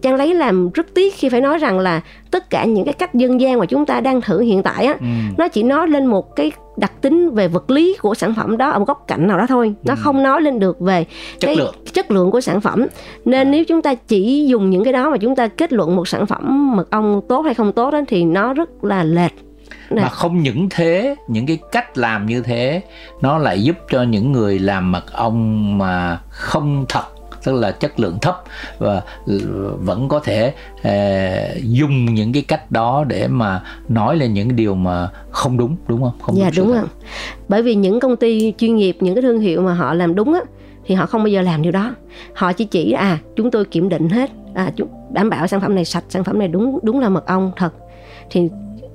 Trang 0.02 0.14
lấy 0.14 0.34
làm 0.34 0.70
rất 0.74 0.86
tiếc 0.94 1.14
khi 1.14 1.28
phải 1.28 1.40
nói 1.40 1.58
rằng 1.58 1.78
là 1.78 2.00
tất 2.30 2.50
cả 2.50 2.64
những 2.64 2.84
cái 2.84 2.94
cách 2.94 3.14
dân 3.14 3.40
gian 3.40 3.58
mà 3.58 3.66
chúng 3.66 3.86
ta 3.86 4.00
đang 4.00 4.20
thử 4.20 4.40
hiện 4.40 4.62
tại 4.62 4.84
á, 4.86 4.94
ừ. 5.00 5.06
nó 5.38 5.48
chỉ 5.48 5.62
nói 5.62 5.88
lên 5.88 6.06
một 6.06 6.36
cái 6.36 6.52
đặc 6.76 6.92
tính 7.00 7.30
về 7.34 7.48
vật 7.48 7.70
lý 7.70 7.96
của 8.00 8.14
sản 8.14 8.34
phẩm 8.34 8.56
đó 8.56 8.70
ở 8.70 8.78
một 8.78 8.84
góc 8.84 9.04
cạnh 9.06 9.26
nào 9.26 9.38
đó 9.38 9.46
thôi. 9.48 9.74
Nó 9.84 9.94
ừ. 9.94 9.98
không 10.02 10.22
nói 10.22 10.42
lên 10.42 10.58
được 10.58 10.80
về 10.80 11.04
chất 11.38 11.46
cái 11.46 11.56
lượng. 11.56 11.74
chất 11.92 12.10
lượng 12.10 12.30
của 12.30 12.40
sản 12.40 12.60
phẩm. 12.60 12.86
Nên 13.24 13.48
à. 13.48 13.50
nếu 13.50 13.64
chúng 13.64 13.82
ta 13.82 13.94
chỉ 13.94 14.46
dùng 14.46 14.70
những 14.70 14.84
cái 14.84 14.92
đó 14.92 15.10
mà 15.10 15.16
chúng 15.16 15.36
ta 15.36 15.48
kết 15.48 15.72
luận 15.72 15.96
một 15.96 16.08
sản 16.08 16.26
phẩm 16.26 16.76
mật 16.76 16.90
ong 16.90 17.20
tốt 17.28 17.40
hay 17.42 17.54
không 17.54 17.72
tốt 17.72 17.90
đó 17.90 18.00
thì 18.08 18.24
nó 18.24 18.54
rất 18.54 18.84
là 18.84 19.04
lệch. 19.04 19.32
Mà 19.90 20.08
không 20.08 20.42
những 20.42 20.68
thế 20.70 21.14
những 21.28 21.46
cái 21.46 21.58
cách 21.72 21.98
làm 21.98 22.26
như 22.26 22.42
thế 22.42 22.82
nó 23.20 23.38
lại 23.38 23.62
giúp 23.62 23.76
cho 23.90 24.02
những 24.02 24.32
người 24.32 24.58
làm 24.58 24.92
mật 24.92 25.12
ong 25.12 25.78
mà 25.78 26.20
không 26.30 26.84
thật 26.88 27.04
tức 27.44 27.52
là 27.52 27.70
chất 27.70 28.00
lượng 28.00 28.18
thấp 28.22 28.42
và 28.78 29.02
vẫn 29.78 30.08
có 30.08 30.20
thể 30.20 30.54
uh, 30.78 31.62
dùng 31.62 32.14
những 32.14 32.32
cái 32.32 32.42
cách 32.42 32.70
đó 32.70 33.04
để 33.08 33.28
mà 33.28 33.62
nói 33.88 34.16
lên 34.16 34.34
những 34.34 34.56
điều 34.56 34.74
mà 34.74 35.08
không 35.30 35.56
đúng 35.56 35.76
đúng 35.88 36.02
không? 36.02 36.12
Không 36.20 36.36
dạ 36.36 36.50
đúng, 36.56 36.66
đúng 36.66 36.76
rồi 36.76 36.86
bởi 37.48 37.62
vì 37.62 37.74
những 37.74 38.00
công 38.00 38.16
ty 38.16 38.52
chuyên 38.58 38.76
nghiệp 38.76 38.96
những 39.00 39.14
cái 39.14 39.22
thương 39.22 39.40
hiệu 39.40 39.62
mà 39.62 39.74
họ 39.74 39.94
làm 39.94 40.14
đúng 40.14 40.34
á 40.34 40.40
thì 40.86 40.94
họ 40.94 41.06
không 41.06 41.22
bao 41.22 41.28
giờ 41.28 41.42
làm 41.42 41.62
điều 41.62 41.72
đó. 41.72 41.94
Họ 42.34 42.52
chỉ 42.52 42.64
chỉ 42.64 42.92
à 42.92 43.18
chúng 43.36 43.50
tôi 43.50 43.64
kiểm 43.64 43.88
định 43.88 44.08
hết 44.08 44.30
à 44.54 44.70
đảm 45.10 45.30
bảo 45.30 45.46
sản 45.46 45.60
phẩm 45.60 45.74
này 45.74 45.84
sạch 45.84 46.04
sản 46.08 46.24
phẩm 46.24 46.38
này 46.38 46.48
đúng 46.48 46.78
đúng 46.82 47.00
là 47.00 47.08
mật 47.08 47.26
ong 47.26 47.52
thật. 47.56 47.74
Thì 48.30 48.48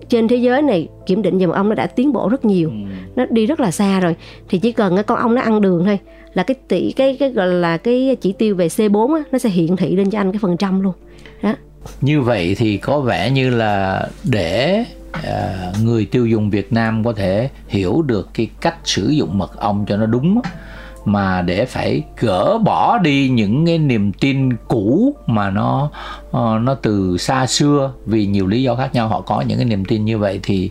trên 0.10 0.28
thế 0.28 0.36
giới 0.36 0.62
này 0.62 0.88
kiểm 1.06 1.22
định 1.22 1.38
mật 1.38 1.52
ong 1.52 1.70
nó 1.70 1.76
đã 1.76 1.88
tiến 1.88 2.14
bộ 2.14 2.30
rất 2.30 2.46
nhiều. 2.46 2.70
Ừ. 2.70 2.76
nó 3.16 3.26
đi 3.30 3.46
rất 3.46 3.60
là 3.60 3.72
xa 3.72 4.00
rồi. 4.00 4.16
Thì 4.50 4.60
chỉ 4.60 4.72
cần 4.72 4.96
cái 4.96 5.04
con 5.04 5.20
ong 5.20 5.36
nó 5.36 5.42
ăn 5.42 5.62
đường 5.62 5.86
thôi 5.86 6.00
là 6.34 6.44
cái 6.44 6.56
tỷ 6.68 6.92
cái 6.92 7.18
cái 7.20 7.30
gọi 7.30 7.48
là 7.48 7.78
cái 7.78 8.18
chỉ 8.22 8.34
tiêu 8.34 8.56
về 8.56 8.68
C4 8.68 9.16
á, 9.16 9.24
nó 9.32 9.40
sẽ 9.40 9.50
hiện 9.50 9.76
thị 9.76 9.96
lên 9.96 10.10
cho 10.10 10.20
anh 10.20 10.32
cái 10.32 10.40
phần 10.40 10.58
trăm 10.58 10.82
luôn. 10.82 10.94
Đó. 11.42 11.56
Như 12.02 12.22
vậy 12.22 12.56
thì 12.58 12.78
có 12.78 13.00
vẻ 13.00 13.32
như 13.32 13.50
là 13.50 14.08
để 14.24 14.84
uh, 15.10 15.84
người 15.84 16.06
tiêu 16.06 16.26
dùng 16.26 16.50
Việt 16.50 16.74
Nam 16.74 17.04
có 17.04 17.14
thể 17.14 17.50
hiểu 17.68 18.02
được 18.02 18.30
cái 18.34 18.50
cách 18.62 18.76
sử 18.84 19.08
dụng 19.10 19.38
mật 19.38 19.58
ong 19.58 19.86
cho 19.88 19.98
nó 19.98 20.06
đúng 20.06 20.42
mà 21.12 21.42
để 21.42 21.66
phải 21.66 22.04
gỡ 22.20 22.58
bỏ 22.58 22.98
đi 22.98 23.30
những 23.30 23.66
cái 23.66 23.78
niềm 23.78 24.12
tin 24.14 24.56
cũ 24.68 25.16
mà 25.28 25.50
nó 25.50 25.90
ờ, 26.32 26.60
nó 26.64 26.74
từ 26.74 27.18
xa 27.18 27.48
xưa. 27.48 27.94
Vì 28.06 28.26
nhiều 28.26 28.48
lý 28.48 28.64
do 28.64 28.76
khác 28.76 28.94
nhau, 28.94 29.08
họ 29.08 29.22
có 29.22 29.42
những 29.42 29.58
cái 29.58 29.66
niềm 29.66 29.86
tin 29.86 30.06
như 30.06 30.18
vậy 30.18 30.40
thì 30.44 30.70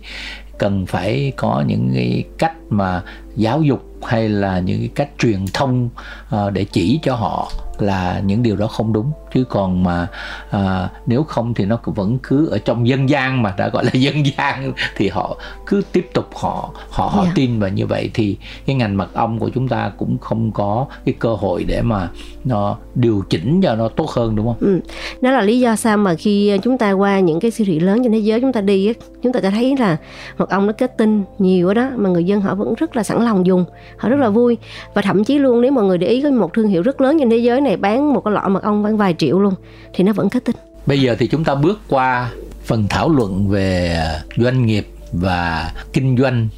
cần 0.58 0.86
phải 0.86 1.32
có 1.36 1.64
những 1.66 1.90
cái 1.94 2.24
cách 2.38 2.52
mà 2.70 3.02
giáo 3.36 3.62
dục 3.62 3.84
hay 4.02 4.28
là 4.28 4.58
những 4.58 4.78
cái 4.78 4.88
cách 4.94 5.08
truyền 5.18 5.44
thông 5.54 5.88
uh, 6.34 6.52
để 6.52 6.64
chỉ 6.64 7.00
cho 7.02 7.14
họ 7.14 7.50
là 7.82 8.22
những 8.26 8.42
điều 8.42 8.56
đó 8.56 8.66
không 8.66 8.92
đúng 8.92 9.12
chứ 9.34 9.44
còn 9.44 9.84
mà 9.84 10.06
à, 10.50 10.88
nếu 11.06 11.22
không 11.22 11.54
thì 11.54 11.64
nó 11.64 11.78
vẫn 11.84 12.18
cứ 12.22 12.48
ở 12.48 12.58
trong 12.58 12.88
dân 12.88 13.08
gian 13.08 13.42
mà 13.42 13.54
đã 13.58 13.68
gọi 13.68 13.84
là 13.84 13.90
dân 13.94 14.14
gian 14.26 14.72
thì 14.96 15.08
họ 15.08 15.36
cứ 15.66 15.82
tiếp 15.92 16.06
tục 16.14 16.28
họ 16.34 16.70
họ 16.90 17.08
họ 17.08 17.22
yeah. 17.22 17.26
Dạ. 17.26 17.32
tin 17.34 17.60
vào 17.60 17.70
như 17.70 17.86
vậy 17.86 18.10
thì 18.14 18.36
cái 18.66 18.76
ngành 18.76 18.96
mật 18.96 19.14
ong 19.14 19.38
của 19.38 19.48
chúng 19.54 19.68
ta 19.68 19.92
cũng 19.98 20.18
không 20.18 20.52
có 20.52 20.86
cái 21.04 21.14
cơ 21.18 21.34
hội 21.34 21.64
để 21.64 21.82
mà 21.82 22.08
nó 22.44 22.76
điều 22.94 23.24
chỉnh 23.30 23.60
cho 23.62 23.74
nó 23.74 23.88
tốt 23.88 24.10
hơn 24.10 24.36
đúng 24.36 24.46
không? 24.46 24.56
Ừ. 24.60 24.80
Đó 25.20 25.30
là 25.30 25.40
lý 25.40 25.60
do 25.60 25.76
sao 25.76 25.96
mà 25.96 26.14
khi 26.14 26.58
chúng 26.62 26.78
ta 26.78 26.92
qua 26.92 27.20
những 27.20 27.40
cái 27.40 27.50
siêu 27.50 27.66
thị 27.70 27.80
lớn 27.80 28.00
trên 28.02 28.12
thế 28.12 28.18
giới 28.18 28.40
chúng 28.40 28.52
ta 28.52 28.60
đi 28.60 28.92
chúng 29.22 29.32
ta 29.32 29.40
sẽ 29.42 29.50
thấy 29.50 29.76
là 29.76 29.96
mật 30.38 30.50
ong 30.50 30.66
nó 30.66 30.72
kết 30.72 30.98
tinh 30.98 31.24
nhiều 31.38 31.74
đó 31.74 31.90
mà 31.96 32.10
người 32.10 32.24
dân 32.24 32.40
họ 32.40 32.54
vẫn 32.58 32.74
rất 32.74 32.96
là 32.96 33.02
sẵn 33.02 33.24
lòng 33.24 33.46
dùng. 33.46 33.64
Họ 33.96 34.08
rất 34.08 34.20
là 34.20 34.28
vui. 34.28 34.56
Và 34.94 35.02
thậm 35.02 35.24
chí 35.24 35.38
luôn 35.38 35.60
nếu 35.60 35.72
mọi 35.72 35.84
người 35.84 35.98
để 35.98 36.06
ý 36.06 36.22
có 36.22 36.30
một 36.30 36.54
thương 36.54 36.68
hiệu 36.68 36.82
rất 36.82 37.00
lớn 37.00 37.16
trên 37.18 37.30
thế 37.30 37.36
giới 37.36 37.60
này 37.60 37.76
bán 37.76 38.12
một 38.12 38.20
cái 38.24 38.34
lọ 38.34 38.48
mật 38.48 38.62
ong 38.62 38.82
bán 38.82 38.96
vài 38.96 39.14
triệu 39.18 39.40
luôn 39.40 39.54
thì 39.92 40.04
nó 40.04 40.12
vẫn 40.12 40.30
kết 40.30 40.44
tinh 40.44 40.56
bây 40.88 41.00
giờ 41.00 41.16
thì 41.18 41.26
chúng 41.26 41.44
ta 41.44 41.54
bước 41.54 41.80
qua 41.88 42.30
phần 42.64 42.86
thảo 42.90 43.08
luận 43.08 43.48
về 43.48 44.00
doanh 44.36 44.66
nghiệp 44.66 44.88
và 45.12 45.72
kinh 45.92 46.16
doanh 46.18 46.48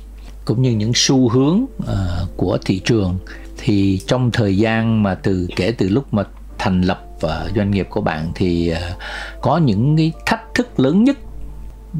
cũng 0.45 0.63
như 0.63 0.71
những 0.71 0.93
xu 0.95 1.29
hướng 1.29 1.65
uh, 1.83 1.89
của 2.37 2.59
thị 2.65 2.81
trường. 2.85 3.19
Thì 3.59 4.01
trong 4.07 4.31
thời 4.31 4.57
gian 4.57 5.03
mà 5.03 5.15
từ 5.15 5.49
kể 5.57 5.73
từ 5.79 5.89
lúc 5.89 6.15
mà 6.15 6.25
thành 6.59 6.83
lập 6.83 7.07
uh, 7.15 7.31
doanh 7.57 7.71
nghiệp 7.71 7.87
của 7.91 8.01
bạn 8.01 8.33
thì 8.35 8.73
uh, 8.73 8.99
có 9.43 9.59
những 9.59 9.97
cái 9.97 10.13
thách 10.27 10.55
thức 10.55 10.81
lớn 10.81 11.05
nhất 11.05 11.17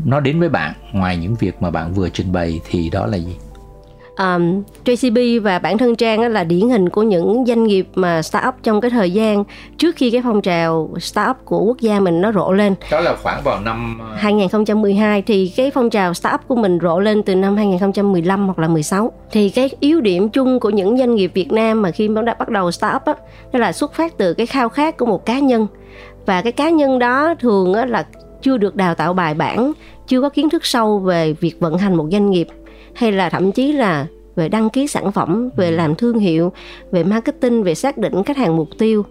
nó 0.05 0.21
đến 0.21 0.41
với 0.41 0.49
bạn 0.49 0.75
ngoài 0.93 1.17
những 1.17 1.35
việc 1.35 1.63
mà 1.63 1.71
bạn 1.71 1.93
vừa 1.93 2.09
trình 2.09 2.33
bày 2.33 2.61
thì 2.71 2.91
đó 2.91 3.07
là 3.07 3.17
gì? 3.17 3.37
Um, 4.21 4.63
JCB 4.85 5.43
và 5.43 5.59
bản 5.59 5.79
thân 5.79 5.97
Trang 5.97 6.21
là 6.21 6.45
điển 6.45 6.69
hình 6.69 6.89
của 6.89 7.03
những 7.03 7.45
doanh 7.47 7.65
nghiệp 7.65 7.89
mà 7.95 8.23
startup 8.23 8.55
trong 8.63 8.81
cái 8.81 8.91
thời 8.91 9.11
gian 9.11 9.45
trước 9.79 9.97
khi 9.97 10.11
cái 10.11 10.23
phong 10.25 10.43
trào 10.43 10.91
startup 11.01 11.37
của 11.45 11.61
quốc 11.61 11.81
gia 11.81 12.01
mình 12.01 12.21
nó 12.21 12.33
rộ 12.33 12.53
lên. 12.53 12.75
Đó 12.91 13.01
là 13.01 13.17
khoảng 13.23 13.43
vào 13.45 13.61
năm 13.61 14.01
2012 14.17 15.21
ờ, 15.21 15.23
thì 15.27 15.53
cái 15.57 15.71
phong 15.71 15.91
trào 15.91 16.15
startup 16.15 16.41
của 16.49 16.57
mình 16.57 16.79
rộ 16.83 17.01
lên 17.01 17.23
từ 17.23 17.35
năm 17.35 17.57
2015 17.57 18.47
hoặc 18.47 18.59
là 18.59 18.69
16. 18.69 19.13
Thì 19.31 19.51
cái 19.51 19.71
yếu 19.81 20.01
điểm 20.01 20.29
chung 20.29 20.61
của 20.61 20.71
những 20.71 20.99
doanh 20.99 21.15
nghiệp 21.15 21.31
Việt 21.35 21.53
Nam 21.53 21.83
mà 21.83 21.91
khi 21.91 22.09
nó 22.09 22.23
đã 22.23 22.35
bắt 22.35 22.49
đầu 22.49 22.71
startup 22.71 23.03
á 23.05 23.15
đó 23.53 23.59
là 23.59 23.73
xuất 23.73 23.95
phát 23.95 24.19
từ 24.19 24.35
cái 24.35 24.47
khao 24.47 24.69
khát 24.69 24.97
của 24.97 25.07
một 25.07 25.27
cá 25.27 25.39
nhân 25.39 25.67
và 26.27 26.43
cái 26.43 26.53
cá 26.53 26.71
nhân 26.71 26.99
đó 26.99 27.35
thường 27.41 27.75
á 27.75 27.87
là 27.87 28.07
chưa 28.43 28.57
được 28.57 28.77
đào 28.77 28.95
tạo 28.95 29.13
bài 29.13 29.35
bản, 29.35 29.73
chưa 30.07 30.21
có 30.21 30.29
kiến 30.29 30.51
thức 30.51 30.67
sâu 30.67 30.99
về 30.99 31.33
việc 31.33 31.61
vận 31.61 31.79
hành 31.79 31.95
một 31.95 32.09
doanh 32.13 32.31
nghiệp 32.31 32.49
hay 32.95 33.13
là 33.13 33.31
thậm 33.31 33.53
chí 33.53 33.73
là 33.73 34.07
về 34.37 34.49
đăng 34.49 34.71
ký 34.71 34.87
sản 34.87 35.13
phẩm 35.13 35.51
về 35.57 35.69
ừ. 35.69 35.77
làm 35.77 35.95
thương 35.95 36.19
hiệu 36.19 36.53
về 36.93 37.05
marketing 37.05 37.63
về 37.63 37.75
xác 37.75 37.99
định 37.99 38.25
khách 38.25 38.37
hàng 38.37 38.57
mục 38.57 38.69
tiêu. 38.79 39.05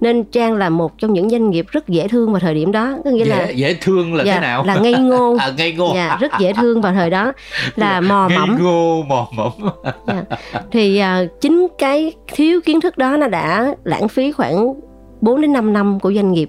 Nên 0.00 0.24
trang 0.24 0.54
là 0.54 0.70
một 0.70 0.98
trong 0.98 1.12
những 1.12 1.30
doanh 1.30 1.50
nghiệp 1.50 1.66
rất 1.68 1.88
dễ 1.88 2.08
thương 2.08 2.32
vào 2.32 2.40
thời 2.40 2.54
điểm 2.54 2.72
đó 2.72 2.96
có 3.04 3.10
nghĩa 3.10 3.24
dễ, 3.24 3.30
là 3.30 3.48
dễ 3.48 3.74
thương 3.80 4.14
là 4.14 4.24
dạ, 4.24 4.34
thế 4.34 4.40
nào? 4.40 4.64
là 4.64 4.76
ngây 4.76 4.94
ngô. 4.94 5.36
À, 5.44 5.52
ngây 5.58 5.72
ngô. 5.72 5.92
Dạ, 5.94 6.16
rất 6.20 6.32
dễ 6.40 6.52
thương 6.52 6.80
vào 6.80 6.92
thời 6.92 7.10
đó. 7.10 7.32
Là 7.76 8.00
mò 8.00 8.28
ngây 8.28 8.38
mẫm. 8.38 8.58
ngô 8.62 9.02
mò 9.02 9.28
mẫm. 9.36 9.52
Dạ. 10.06 10.22
thì 10.72 11.02
uh, 11.02 11.40
chính 11.40 11.66
cái 11.78 12.12
thiếu 12.34 12.60
kiến 12.64 12.80
thức 12.80 12.98
đó 12.98 13.16
nó 13.16 13.28
đã 13.28 13.74
lãng 13.84 14.08
phí 14.08 14.32
khoảng 14.32 14.74
4 15.20 15.40
đến 15.40 15.52
5 15.52 15.72
năm 15.72 16.00
của 16.00 16.12
doanh 16.12 16.32
nghiệp. 16.32 16.48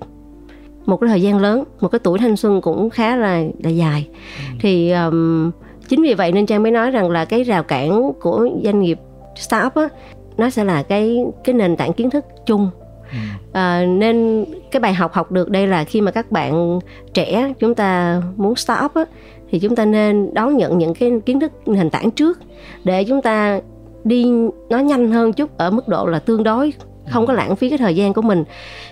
Một 0.85 0.97
cái 0.97 1.07
thời 1.07 1.21
gian 1.21 1.37
lớn 1.37 1.63
một 1.81 1.87
cái 1.87 1.99
tuổi 1.99 2.19
thanh 2.19 2.35
xuân 2.35 2.61
cũng 2.61 2.89
khá 2.89 3.15
là 3.15 3.43
là 3.63 3.69
dài. 3.69 4.07
Ừ. 4.37 4.57
thì 4.59 4.91
um, 4.91 5.51
chính 5.87 6.01
vì 6.01 6.13
vậy 6.13 6.31
nên 6.31 6.45
trang 6.45 6.63
mới 6.63 6.71
nói 6.71 6.91
rằng 6.91 7.09
là 7.09 7.25
cái 7.25 7.43
rào 7.43 7.63
cản 7.63 8.11
của 8.21 8.49
doanh 8.63 8.79
nghiệp 8.79 8.99
startup 9.35 9.75
á 9.75 9.89
nó 10.37 10.49
sẽ 10.49 10.63
là 10.63 10.83
cái 10.83 11.25
cái 11.43 11.55
nền 11.55 11.75
tảng 11.75 11.93
kiến 11.93 12.09
thức 12.09 12.25
chung 12.45 12.69
ừ. 13.11 13.17
à, 13.53 13.85
nên 13.85 14.45
cái 14.71 14.79
bài 14.79 14.93
học 14.93 15.13
học 15.13 15.31
được 15.31 15.49
đây 15.49 15.67
là 15.67 15.83
khi 15.83 16.01
mà 16.01 16.11
các 16.11 16.31
bạn 16.31 16.79
trẻ 17.13 17.53
chúng 17.59 17.75
ta 17.75 18.21
muốn 18.35 18.55
startup 18.55 18.93
á 18.93 19.05
thì 19.49 19.59
chúng 19.59 19.75
ta 19.75 19.85
nên 19.85 20.33
đón 20.33 20.57
nhận 20.57 20.77
những 20.77 20.93
cái 20.93 21.11
kiến 21.25 21.39
thức 21.39 21.51
nền 21.65 21.89
tảng 21.89 22.11
trước 22.11 22.39
để 22.83 23.03
chúng 23.03 23.21
ta 23.21 23.59
đi 24.03 24.25
nó 24.69 24.79
nhanh 24.79 25.11
hơn 25.11 25.33
chút 25.33 25.57
ở 25.57 25.71
mức 25.71 25.87
độ 25.87 26.05
là 26.05 26.19
tương 26.19 26.43
đối 26.43 26.73
không 27.09 27.25
có 27.25 27.33
lãng 27.33 27.55
phí 27.55 27.69
cái 27.69 27.77
thời 27.77 27.95
gian 27.95 28.13
của 28.13 28.21
mình 28.21 28.43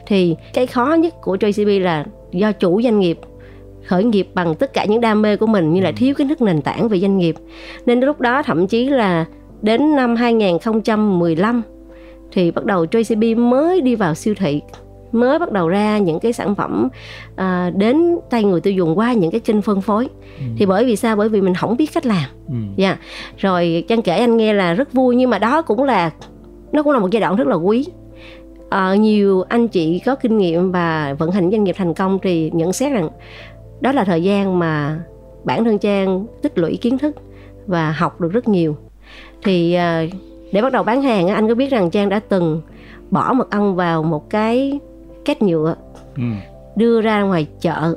thì 0.05 0.35
cái 0.53 0.67
khó 0.67 0.93
nhất 0.99 1.21
của 1.21 1.35
JCB 1.35 1.81
là 1.81 2.05
do 2.31 2.51
chủ 2.51 2.81
doanh 2.81 2.99
nghiệp 2.99 3.19
khởi 3.85 4.03
nghiệp 4.03 4.27
bằng 4.33 4.55
tất 4.55 4.73
cả 4.73 4.85
những 4.85 5.01
đam 5.01 5.21
mê 5.21 5.37
của 5.37 5.47
mình 5.47 5.73
như 5.73 5.81
là 5.81 5.89
ừ. 5.89 5.93
thiếu 5.97 6.13
kiến 6.13 6.27
thức 6.27 6.41
nền 6.41 6.61
tảng 6.61 6.87
về 6.87 6.99
doanh 6.99 7.17
nghiệp 7.17 7.35
nên 7.85 7.99
lúc 7.99 8.21
đó 8.21 8.43
thậm 8.43 8.67
chí 8.67 8.89
là 8.89 9.25
đến 9.61 9.95
năm 9.95 10.15
2015 10.15 11.61
thì 12.31 12.51
bắt 12.51 12.65
đầu 12.65 12.85
JCB 12.85 13.49
mới 13.49 13.81
đi 13.81 13.95
vào 13.95 14.15
siêu 14.15 14.33
thị 14.37 14.61
mới 15.11 15.39
bắt 15.39 15.51
đầu 15.51 15.69
ra 15.69 15.97
những 15.97 16.19
cái 16.19 16.33
sản 16.33 16.55
phẩm 16.55 16.89
à, 17.35 17.71
đến 17.75 18.17
tay 18.29 18.43
người 18.43 18.61
tiêu 18.61 18.73
dùng 18.73 18.97
qua 18.97 19.13
những 19.13 19.31
cái 19.31 19.39
kênh 19.39 19.61
phân 19.61 19.81
phối 19.81 20.09
ừ. 20.37 20.43
thì 20.57 20.65
bởi 20.65 20.85
vì 20.85 20.95
sao 20.95 21.15
bởi 21.15 21.29
vì 21.29 21.41
mình 21.41 21.53
không 21.53 21.77
biết 21.77 21.89
cách 21.93 22.05
làm 22.05 22.29
ừ. 22.47 22.55
dạ 22.75 22.87
yeah. 22.87 22.99
rồi 23.37 23.83
trang 23.87 24.01
kể 24.01 24.17
anh 24.17 24.37
nghe 24.37 24.53
là 24.53 24.73
rất 24.73 24.93
vui 24.93 25.15
nhưng 25.15 25.29
mà 25.29 25.39
đó 25.39 25.61
cũng 25.61 25.83
là 25.83 26.11
nó 26.71 26.83
cũng 26.83 26.93
là 26.93 26.99
một 26.99 27.11
giai 27.11 27.21
đoạn 27.21 27.35
rất 27.35 27.47
là 27.47 27.55
quý 27.55 27.85
à, 28.69 28.95
nhiều 28.95 29.41
anh 29.41 29.67
chị 29.67 29.99
có 29.99 30.15
kinh 30.15 30.37
nghiệm 30.37 30.71
và 30.71 31.15
vận 31.19 31.31
hành 31.31 31.51
doanh 31.51 31.63
nghiệp 31.63 31.75
thành 31.77 31.93
công 31.93 32.19
thì 32.23 32.51
nhận 32.53 32.73
xét 32.73 32.91
rằng 32.91 33.09
đó 33.83 33.91
là 33.91 34.03
thời 34.03 34.23
gian 34.23 34.59
mà 34.59 34.99
bản 35.43 35.63
thân 35.63 35.79
trang 35.79 36.25
tích 36.41 36.57
lũy 36.57 36.77
kiến 36.77 36.97
thức 36.97 37.15
và 37.67 37.91
học 37.91 38.21
được 38.21 38.31
rất 38.31 38.47
nhiều 38.47 38.77
thì 39.43 39.73
à, 39.73 40.05
để 40.51 40.61
bắt 40.61 40.71
đầu 40.71 40.83
bán 40.83 41.01
hàng 41.01 41.27
anh 41.27 41.47
có 41.47 41.55
biết 41.55 41.71
rằng 41.71 41.89
trang 41.89 42.09
đã 42.09 42.19
từng 42.19 42.61
bỏ 43.09 43.33
mật 43.33 43.51
ong 43.51 43.75
vào 43.75 44.03
một 44.03 44.29
cái 44.29 44.79
két 45.25 45.41
nhựa 45.41 45.75
ừ. 46.15 46.23
đưa 46.75 47.01
ra 47.01 47.21
ngoài 47.21 47.47
chợ 47.61 47.95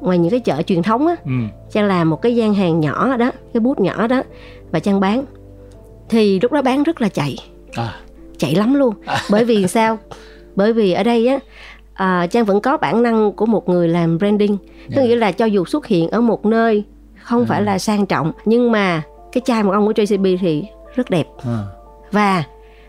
ngoài 0.00 0.18
những 0.18 0.30
cái 0.30 0.40
chợ 0.40 0.62
truyền 0.62 0.82
thống 0.82 1.06
á 1.06 1.16
ừ. 1.24 1.32
trang 1.70 1.86
làm 1.86 2.10
một 2.10 2.22
cái 2.22 2.36
gian 2.36 2.54
hàng 2.54 2.80
nhỏ 2.80 3.16
đó 3.16 3.30
cái 3.54 3.60
bút 3.60 3.80
nhỏ 3.80 4.06
đó 4.06 4.22
và 4.70 4.78
trang 4.80 5.00
bán 5.00 5.24
thì 6.08 6.40
lúc 6.40 6.52
đó 6.52 6.62
bán 6.62 6.82
rất 6.82 7.00
là 7.00 7.08
chạy 7.08 7.36
à. 7.72 7.94
chạy 8.38 8.54
lắm 8.54 8.74
luôn 8.74 8.94
à. 9.06 9.16
bởi 9.30 9.44
vì 9.44 9.66
sao 9.66 9.98
bởi 10.56 10.72
vì 10.72 10.92
ở 10.92 11.02
đây 11.02 11.26
á 11.26 11.38
à, 11.96 12.26
trang 12.26 12.44
vẫn 12.44 12.60
có 12.60 12.76
bản 12.76 13.02
năng 13.02 13.32
của 13.32 13.46
một 13.46 13.68
người 13.68 13.88
làm 13.88 14.18
branding 14.18 14.56
có 14.56 14.96
dạ. 14.96 15.02
nghĩa 15.02 15.16
là 15.16 15.32
cho 15.32 15.44
dù 15.44 15.64
xuất 15.64 15.86
hiện 15.86 16.08
ở 16.08 16.20
một 16.20 16.46
nơi 16.46 16.84
không 17.22 17.42
à. 17.42 17.46
phải 17.48 17.62
là 17.62 17.78
sang 17.78 18.06
trọng 18.06 18.32
nhưng 18.44 18.72
mà 18.72 19.02
cái 19.32 19.42
chai 19.44 19.62
mật 19.62 19.72
ong 19.72 19.86
của 19.86 19.92
JCB 19.92 20.36
thì 20.40 20.64
rất 20.94 21.10
đẹp 21.10 21.26
à. 21.44 21.58
và 22.12 22.44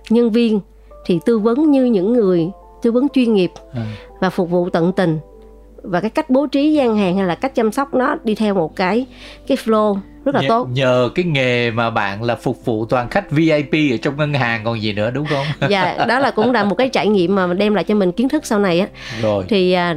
nhân 0.09 0.29
viên 0.29 0.59
thì 1.05 1.19
tư 1.25 1.39
vấn 1.39 1.71
như 1.71 1.85
những 1.85 2.13
người 2.13 2.49
tư 2.81 2.91
vấn 2.91 3.07
chuyên 3.13 3.33
nghiệp 3.33 3.51
à. 3.73 3.85
và 4.19 4.29
phục 4.29 4.49
vụ 4.49 4.69
tận 4.69 4.91
tình 4.91 5.19
và 5.81 6.01
cái 6.01 6.09
cách 6.09 6.29
bố 6.29 6.47
trí 6.47 6.73
gian 6.73 6.97
hàng 6.97 7.17
hay 7.17 7.25
là 7.25 7.35
cách 7.35 7.55
chăm 7.55 7.71
sóc 7.71 7.93
nó 7.93 8.15
đi 8.23 8.35
theo 8.35 8.53
một 8.53 8.75
cái 8.75 9.05
cái 9.47 9.57
flow 9.57 9.97
rất 10.27 10.35
là 10.35 10.41
nhờ, 10.41 10.47
tốt. 10.49 10.67
nhờ 10.73 11.09
cái 11.15 11.25
nghề 11.25 11.71
mà 11.71 11.89
bạn 11.89 12.23
là 12.23 12.35
phục 12.35 12.65
vụ 12.65 12.85
toàn 12.85 13.09
khách 13.09 13.31
VIP 13.31 13.71
ở 13.71 13.97
trong 14.01 14.17
ngân 14.17 14.33
hàng 14.33 14.61
còn 14.63 14.81
gì 14.81 14.93
nữa 14.93 15.11
đúng 15.11 15.25
không? 15.25 15.69
Dạ 15.69 16.05
đó 16.07 16.19
là 16.19 16.31
cũng 16.31 16.51
là 16.51 16.63
một 16.63 16.75
cái 16.75 16.89
trải 16.89 17.07
nghiệm 17.07 17.35
mà 17.35 17.53
đem 17.53 17.73
lại 17.73 17.83
cho 17.83 17.95
mình 17.95 18.11
kiến 18.11 18.29
thức 18.29 18.45
sau 18.45 18.59
này 18.59 18.79
á. 18.79 18.87
Rồi. 19.21 19.45
Thì 19.47 19.71
à, 19.71 19.95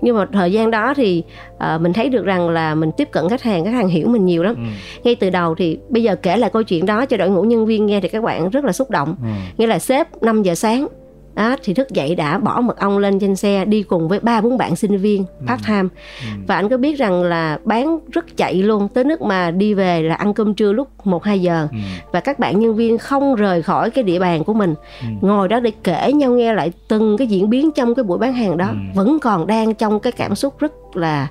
nhưng 0.00 0.16
mà 0.16 0.26
thời 0.32 0.52
gian 0.52 0.70
đó 0.70 0.94
thì 0.94 1.22
uh, 1.54 1.80
mình 1.80 1.92
thấy 1.92 2.08
được 2.08 2.24
rằng 2.24 2.48
là 2.48 2.74
mình 2.74 2.90
tiếp 2.96 3.08
cận 3.12 3.28
khách 3.28 3.42
hàng 3.42 3.64
khách 3.64 3.70
hàng 3.70 3.88
hiểu 3.88 4.08
mình 4.08 4.26
nhiều 4.26 4.42
lắm. 4.42 4.54
Ừ. 4.54 4.62
ngay 5.04 5.14
từ 5.14 5.30
đầu 5.30 5.54
thì 5.54 5.78
bây 5.88 6.02
giờ 6.02 6.16
kể 6.16 6.36
lại 6.36 6.50
câu 6.52 6.62
chuyện 6.62 6.86
đó 6.86 7.06
cho 7.06 7.16
đội 7.16 7.30
ngũ 7.30 7.42
nhân 7.42 7.66
viên 7.66 7.86
nghe 7.86 8.00
thì 8.00 8.08
các 8.08 8.22
bạn 8.22 8.50
rất 8.50 8.64
là 8.64 8.72
xúc 8.72 8.90
động. 8.90 9.16
Ừ. 9.22 9.28
nghĩa 9.58 9.66
là 9.66 9.78
sếp 9.78 10.22
5 10.22 10.42
giờ 10.42 10.54
sáng 10.54 10.88
đó, 11.36 11.56
thì 11.62 11.74
thức 11.74 11.90
dậy 11.90 12.14
đã 12.14 12.38
bỏ 12.38 12.60
mật 12.60 12.78
ong 12.78 12.98
lên 12.98 13.18
trên 13.18 13.36
xe 13.36 13.64
đi 13.64 13.82
cùng 13.82 14.08
với 14.08 14.20
ba 14.20 14.40
bốn 14.40 14.58
bạn 14.58 14.76
sinh 14.76 14.96
viên 14.96 15.24
ừ. 15.40 15.46
part 15.46 15.66
time 15.66 15.88
ừ. 16.22 16.26
và 16.46 16.54
anh 16.54 16.68
có 16.68 16.76
biết 16.76 16.98
rằng 16.98 17.22
là 17.22 17.58
bán 17.64 17.98
rất 18.12 18.36
chạy 18.36 18.54
luôn 18.54 18.88
tới 18.88 19.04
nước 19.04 19.22
mà 19.22 19.50
đi 19.50 19.74
về 19.74 20.02
là 20.02 20.14
ăn 20.14 20.34
cơm 20.34 20.54
trưa 20.54 20.72
lúc 20.72 21.06
một 21.06 21.24
hai 21.24 21.40
giờ 21.40 21.68
ừ. 21.72 21.78
và 22.12 22.20
các 22.20 22.38
bạn 22.38 22.60
nhân 22.60 22.76
viên 22.76 22.98
không 22.98 23.34
rời 23.34 23.62
khỏi 23.62 23.90
cái 23.90 24.04
địa 24.04 24.18
bàn 24.18 24.44
của 24.44 24.54
mình 24.54 24.74
ừ. 25.00 25.06
ngồi 25.20 25.48
đó 25.48 25.60
để 25.60 25.72
kể 25.84 26.12
nhau 26.12 26.30
nghe 26.30 26.54
lại 26.54 26.72
từng 26.88 27.16
cái 27.16 27.26
diễn 27.26 27.50
biến 27.50 27.70
trong 27.72 27.94
cái 27.94 28.02
buổi 28.04 28.18
bán 28.18 28.32
hàng 28.32 28.56
đó 28.56 28.68
ừ. 28.68 28.76
vẫn 28.94 29.18
còn 29.18 29.46
đang 29.46 29.74
trong 29.74 30.00
cái 30.00 30.12
cảm 30.12 30.34
xúc 30.34 30.58
rất 30.58 30.72
là 30.94 31.28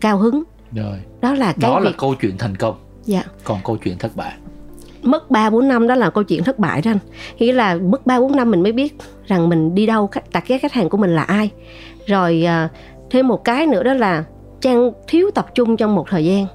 cao 0.00 0.18
hứng 0.18 0.42
rồi 0.72 0.98
đó 1.20 1.34
là 1.34 1.52
cái 1.52 1.70
đó 1.70 1.80
việc... 1.80 1.86
là 1.86 1.92
câu 1.98 2.14
chuyện 2.14 2.38
thành 2.38 2.56
công 2.56 2.74
dạ 3.04 3.22
còn 3.44 3.58
câu 3.64 3.76
chuyện 3.76 3.98
thất 3.98 4.16
bại 4.16 4.32
mất 5.06 5.30
3 5.30 5.50
4 5.50 5.68
năm 5.68 5.86
đó 5.86 5.94
là 5.94 6.10
câu 6.10 6.24
chuyện 6.24 6.44
thất 6.44 6.58
bại 6.58 6.82
đó 6.84 6.90
anh. 6.90 6.98
Nghĩa 7.38 7.52
là 7.52 7.74
mất 7.74 8.06
3 8.06 8.20
4 8.20 8.36
năm 8.36 8.50
mình 8.50 8.62
mới 8.62 8.72
biết 8.72 8.94
rằng 9.26 9.48
mình 9.48 9.74
đi 9.74 9.86
đâu, 9.86 10.10
đặt 10.32 10.44
cái 10.48 10.58
khách 10.58 10.72
hàng 10.72 10.88
của 10.88 10.96
mình 10.96 11.14
là 11.14 11.22
ai. 11.22 11.50
Rồi 12.06 12.44
à, 12.46 12.68
thêm 13.10 13.28
một 13.28 13.44
cái 13.44 13.66
nữa 13.66 13.82
đó 13.82 13.94
là 13.94 14.24
Trang 14.64 14.90
thiếu 15.06 15.30
tập 15.34 15.46
trung 15.54 15.76
trong 15.76 15.94
một 15.94 16.06
thời 16.08 16.24
gian. 16.24 16.46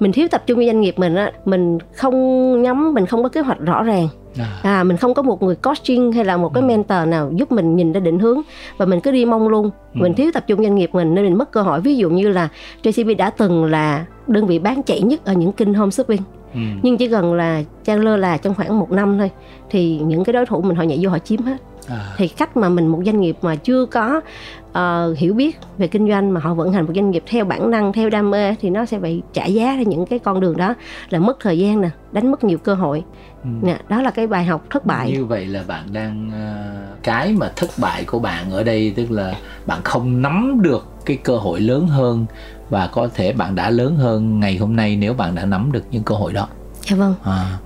Mình 0.00 0.12
thiếu 0.12 0.28
tập 0.30 0.42
trung 0.46 0.56
với 0.56 0.66
doanh 0.66 0.80
nghiệp 0.80 0.98
mình 0.98 1.14
á, 1.14 1.32
mình 1.44 1.78
không 1.94 2.62
nhắm, 2.62 2.94
mình 2.94 3.06
không 3.06 3.22
có 3.22 3.28
kế 3.28 3.40
hoạch 3.40 3.60
rõ 3.60 3.82
ràng. 3.82 4.08
À. 4.38 4.60
à 4.62 4.84
mình 4.84 4.96
không 4.96 5.14
có 5.14 5.22
một 5.22 5.42
người 5.42 5.56
coaching 5.56 6.12
hay 6.12 6.24
là 6.24 6.36
một 6.36 6.54
cái 6.54 6.62
ừ. 6.62 6.66
mentor 6.66 7.08
nào 7.08 7.32
giúp 7.34 7.52
mình 7.52 7.76
nhìn 7.76 7.92
ra 7.92 8.00
định 8.00 8.18
hướng 8.18 8.40
và 8.76 8.86
mình 8.86 9.00
cứ 9.00 9.10
đi 9.10 9.24
mong 9.24 9.48
luôn 9.48 9.70
ừ. 9.94 9.98
mình 10.00 10.14
thiếu 10.14 10.30
tập 10.34 10.44
trung 10.46 10.62
doanh 10.62 10.74
nghiệp 10.74 10.90
mình 10.92 11.14
nên 11.14 11.24
mình 11.24 11.38
mất 11.38 11.50
cơ 11.50 11.62
hội 11.62 11.80
ví 11.80 11.96
dụ 11.96 12.10
như 12.10 12.28
là 12.28 12.48
JCB 12.82 13.16
đã 13.16 13.30
từng 13.30 13.64
là 13.64 14.06
đơn 14.26 14.46
vị 14.46 14.58
bán 14.58 14.82
chạy 14.82 15.02
nhất 15.02 15.24
ở 15.24 15.32
những 15.32 15.52
kênh 15.52 15.74
home 15.74 15.90
shopping 15.90 16.20
ừ. 16.54 16.60
nhưng 16.82 16.96
chỉ 16.96 17.08
cần 17.08 17.34
là 17.34 17.62
trang 17.84 18.00
lơ 18.00 18.16
là 18.16 18.36
trong 18.36 18.54
khoảng 18.54 18.78
một 18.78 18.90
năm 18.90 19.18
thôi 19.18 19.30
thì 19.70 19.98
những 19.98 20.24
cái 20.24 20.32
đối 20.32 20.46
thủ 20.46 20.62
mình 20.62 20.76
họ 20.76 20.82
nhảy 20.82 20.98
vô 21.02 21.10
họ 21.10 21.18
chiếm 21.18 21.42
hết 21.42 21.56
à. 21.88 22.14
thì 22.16 22.28
cách 22.28 22.56
mà 22.56 22.68
mình 22.68 22.86
một 22.86 23.00
doanh 23.06 23.20
nghiệp 23.20 23.36
mà 23.42 23.56
chưa 23.56 23.86
có 23.86 24.20
uh, 24.70 25.18
hiểu 25.18 25.34
biết 25.34 25.58
về 25.78 25.86
kinh 25.86 26.08
doanh 26.08 26.34
mà 26.34 26.40
họ 26.40 26.54
vận 26.54 26.72
hành 26.72 26.86
một 26.86 26.92
doanh 26.94 27.10
nghiệp 27.10 27.22
theo 27.26 27.44
bản 27.44 27.70
năng 27.70 27.92
theo 27.92 28.10
đam 28.10 28.30
mê 28.30 28.54
thì 28.60 28.70
nó 28.70 28.84
sẽ 28.84 28.98
bị 28.98 29.22
trả 29.32 29.44
giá 29.44 29.76
ra 29.76 29.82
những 29.82 30.06
cái 30.06 30.18
con 30.18 30.40
đường 30.40 30.56
đó 30.56 30.74
là 31.10 31.18
mất 31.18 31.36
thời 31.40 31.58
gian 31.58 31.80
nè 31.80 31.90
đánh 32.12 32.30
mất 32.30 32.44
nhiều 32.44 32.58
cơ 32.58 32.74
hội 32.74 33.02
ừ. 33.42 33.48
nè 33.62 33.78
đó 33.88 34.02
là 34.02 34.10
cái 34.10 34.26
bài 34.26 34.44
học 34.44 34.64
thất 34.70 34.86
bại 34.86 35.10
như 35.10 35.24
vậy 35.24 35.46
là 35.46 35.62
bạn 35.66 35.84
đang 35.92 36.28
uh, 36.28 37.02
cái 37.02 37.32
mà 37.32 37.52
thất 37.56 37.70
bại 37.78 38.04
của 38.04 38.18
bạn 38.18 38.50
ở 38.50 38.62
đây 38.62 38.92
tức 38.96 39.10
là 39.10 39.34
bạn 39.66 39.80
không 39.84 40.22
nắm 40.22 40.62
được 40.62 40.86
cái 41.04 41.16
cơ 41.16 41.36
hội 41.36 41.60
lớn 41.60 41.86
hơn 41.86 42.26
và 42.70 42.86
có 42.86 43.08
thể 43.14 43.32
bạn 43.32 43.54
đã 43.54 43.70
lớn 43.70 43.96
hơn 43.96 44.40
ngày 44.40 44.56
hôm 44.56 44.76
nay 44.76 44.96
nếu 44.96 45.14
bạn 45.14 45.34
đã 45.34 45.44
nắm 45.44 45.72
được 45.72 45.84
những 45.90 46.02
cơ 46.02 46.14
hội 46.14 46.32
đó. 46.32 46.48
Dạ 46.90 46.96
vâng. 46.96 47.14
À, 47.24 47.58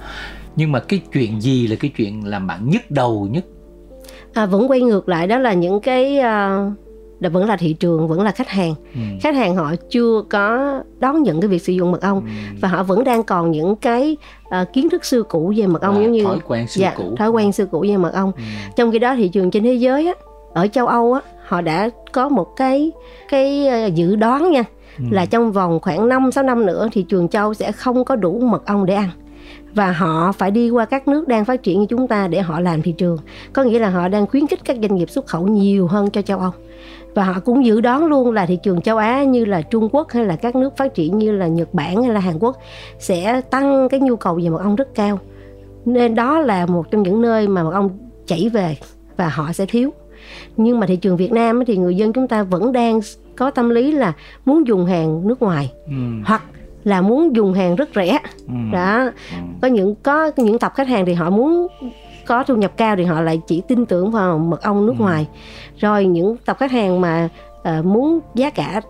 nhưng 0.57 0.73
mà 0.73 0.81
cái 0.81 1.01
chuyện 1.13 1.41
gì 1.41 1.67
là 1.67 1.77
cái 1.77 1.91
chuyện 1.97 2.27
làm 2.27 2.47
bạn 2.47 2.71
nhức 2.71 2.91
đầu 2.91 3.29
nhất? 3.31 3.45
À, 4.33 4.47
vẫn 4.47 4.69
quay 4.69 4.81
ngược 4.81 5.09
lại 5.09 5.27
đó 5.27 5.39
là 5.39 5.53
những 5.53 5.81
cái 5.81 6.19
uh, 6.19 6.73
là 7.21 7.29
vẫn 7.29 7.47
là 7.47 7.57
thị 7.57 7.73
trường 7.73 8.09
vẫn 8.09 8.23
là 8.23 8.31
khách 8.31 8.49
hàng. 8.49 8.75
Ừ. 8.95 9.01
khách 9.21 9.35
hàng 9.35 9.57
họ 9.57 9.75
chưa 9.91 10.23
có 10.31 10.81
đón 10.99 11.23
nhận 11.23 11.41
cái 11.41 11.49
việc 11.49 11.63
sử 11.63 11.73
dụng 11.73 11.91
mật 11.91 12.03
ong 12.03 12.21
ừ. 12.21 12.57
và 12.61 12.69
họ 12.69 12.83
vẫn 12.83 13.05
đang 13.05 13.23
còn 13.23 13.51
những 13.51 13.77
cái 13.77 14.17
uh, 14.43 14.73
kiến 14.73 14.91
thức 14.91 15.05
xưa 15.05 15.23
cũ 15.23 15.53
về 15.57 15.67
mật 15.67 15.83
ong 15.83 15.97
à, 15.97 16.03
giống 16.03 16.13
như 16.13 16.25
thói 16.25 16.39
quen 16.47 16.69
xưa 16.69 16.81
dạ, 16.81 16.95
cũ. 16.97 17.15
thói 17.19 17.29
quen 17.29 17.53
xưa 17.53 17.67
cũ 17.67 17.85
về 17.89 17.97
mật 17.97 18.13
ong. 18.15 18.33
Ừ. 18.37 18.43
trong 18.77 18.93
khi 18.93 18.99
đó 18.99 19.15
thị 19.17 19.29
trường 19.29 19.51
trên 19.51 19.63
thế 19.63 19.75
giới 19.75 20.07
á 20.07 20.13
ở 20.55 20.67
châu 20.67 20.87
âu 20.87 21.13
á 21.13 21.21
họ 21.47 21.61
đã 21.61 21.91
có 22.13 22.29
một 22.29 22.57
cái 22.57 22.93
cái 23.29 23.69
uh, 23.87 23.95
dự 23.95 24.17
đoán 24.17 24.51
nha 24.51 24.65
ừ. 24.99 25.05
là 25.11 25.27
trong 25.27 25.53
vòng 25.53 25.79
khoảng 25.83 26.09
5 26.09 26.33
6 26.33 26.45
năm 26.45 26.67
nữa 26.67 26.89
thì 26.93 27.03
trường 27.03 27.29
châu 27.29 27.55
sẽ 27.55 27.73
không 27.73 28.05
có 28.05 28.17
đủ 28.17 28.41
mật 28.41 28.67
ong 28.67 28.87
để 28.87 28.95
ăn. 28.95 29.09
Và 29.75 29.93
họ 29.93 30.33
phải 30.33 30.51
đi 30.51 30.71
qua 30.71 30.85
các 30.85 31.09
nước 31.09 31.29
đang 31.29 31.45
phát 31.45 31.63
triển 31.63 31.81
như 31.81 31.87
chúng 31.87 32.09
ta 32.09 32.29
để 32.29 32.41
họ 32.41 32.61
làm 32.61 32.83
thị 32.83 32.93
trường. 32.93 33.19
Có 33.53 33.63
nghĩa 33.63 33.79
là 33.79 33.91
họ 33.91 34.09
đang 34.09 34.27
khuyến 34.27 34.47
khích 34.47 34.65
các 34.65 34.77
doanh 34.81 34.95
nghiệp 34.95 35.11
xuất 35.11 35.27
khẩu 35.27 35.47
nhiều 35.47 35.87
hơn 35.87 36.11
cho 36.11 36.23
châu 36.23 36.39
âu. 36.39 36.51
Và 37.15 37.25
họ 37.25 37.41
cũng 37.45 37.65
dự 37.65 37.81
đoán 37.81 38.07
luôn 38.07 38.33
là 38.33 38.47
thị 38.47 38.59
trường 38.63 38.81
châu 38.81 38.97
Á 38.97 39.25
như 39.25 39.45
là 39.45 39.63
Trung 39.63 39.89
Quốc 39.93 40.11
hay 40.11 40.25
là 40.25 40.37
các 40.37 40.57
nước 40.57 40.77
phát 40.77 40.95
triển 40.95 41.19
như 41.19 41.33
là 41.33 41.47
Nhật 41.47 41.75
Bản 41.75 42.03
hay 42.03 42.13
là 42.13 42.21
Hàn 42.21 42.39
Quốc 42.39 42.57
sẽ 42.99 43.41
tăng 43.41 43.89
cái 43.89 44.01
nhu 44.01 44.17
cầu 44.17 44.35
về 44.43 44.49
mật 44.49 44.63
ong 44.63 44.77
rất 44.77 44.95
cao. 44.95 45.19
Nên 45.85 46.15
đó 46.15 46.41
là 46.41 46.67
một 46.67 46.91
trong 46.91 47.03
những 47.03 47.23
nơi 47.23 47.49
mà 47.49 47.63
mật 47.63 47.73
ong 47.73 47.91
chảy 48.27 48.49
về 48.49 48.77
và 49.17 49.29
họ 49.29 49.53
sẽ 49.53 49.67
thiếu. 49.67 49.91
Nhưng 50.57 50.81
mà 50.81 50.87
thị 50.87 50.97
trường 50.97 51.17
Việt 51.17 51.33
Nam 51.33 51.63
thì 51.67 51.77
người 51.77 51.97
dân 51.97 52.13
chúng 52.13 52.29
ta 52.29 52.43
vẫn 52.43 52.73
đang 52.73 53.01
có 53.39 53.51
tâm 53.51 53.71
lý 53.71 53.93
là 53.93 54.13
muốn 54.45 54.67
dùng 54.67 54.87
hàng 54.87 55.29
nước 55.29 55.43
ngoài 55.43 55.73
ừ. 55.87 55.93
hoặc 56.25 56.43
là 56.85 57.01
muốn 57.01 57.37
dùng 57.37 57.53
hàng 57.53 57.77
rất 57.77 57.89
rẻ 57.95 58.19
ừ. 58.47 58.55
đó 58.73 59.11
ừ. 59.31 59.37
có 59.63 59.69
những 59.69 59.95
có 59.95 60.31
những 60.37 60.59
tập 60.59 60.73
khách 60.75 60.89
hàng 60.89 61.07
thì 61.07 61.15
họ 61.15 61.31
muốn 61.31 61.67
có 62.27 62.45
thu 62.45 62.57
nhập 62.57 62.73
cao 62.77 62.97
thì 62.97 63.05
họ 63.05 63.21
lại 63.21 63.41
chỉ 63.47 63.63
tin 63.69 63.87
tưởng 63.87 64.11
vào 64.11 64.39
mật 64.39 64.63
ong 64.63 64.87
nước 64.87 64.95
ừ. 64.99 65.03
ngoài 65.03 65.27
rồi 65.79 66.07
những 66.07 66.37
tập 66.45 66.57
khách 66.61 66.71
hàng 66.73 67.01
mà 67.01 67.29
uh, 67.79 67.85
muốn 67.85 68.21
giá 68.35 68.51
cả 68.51 68.81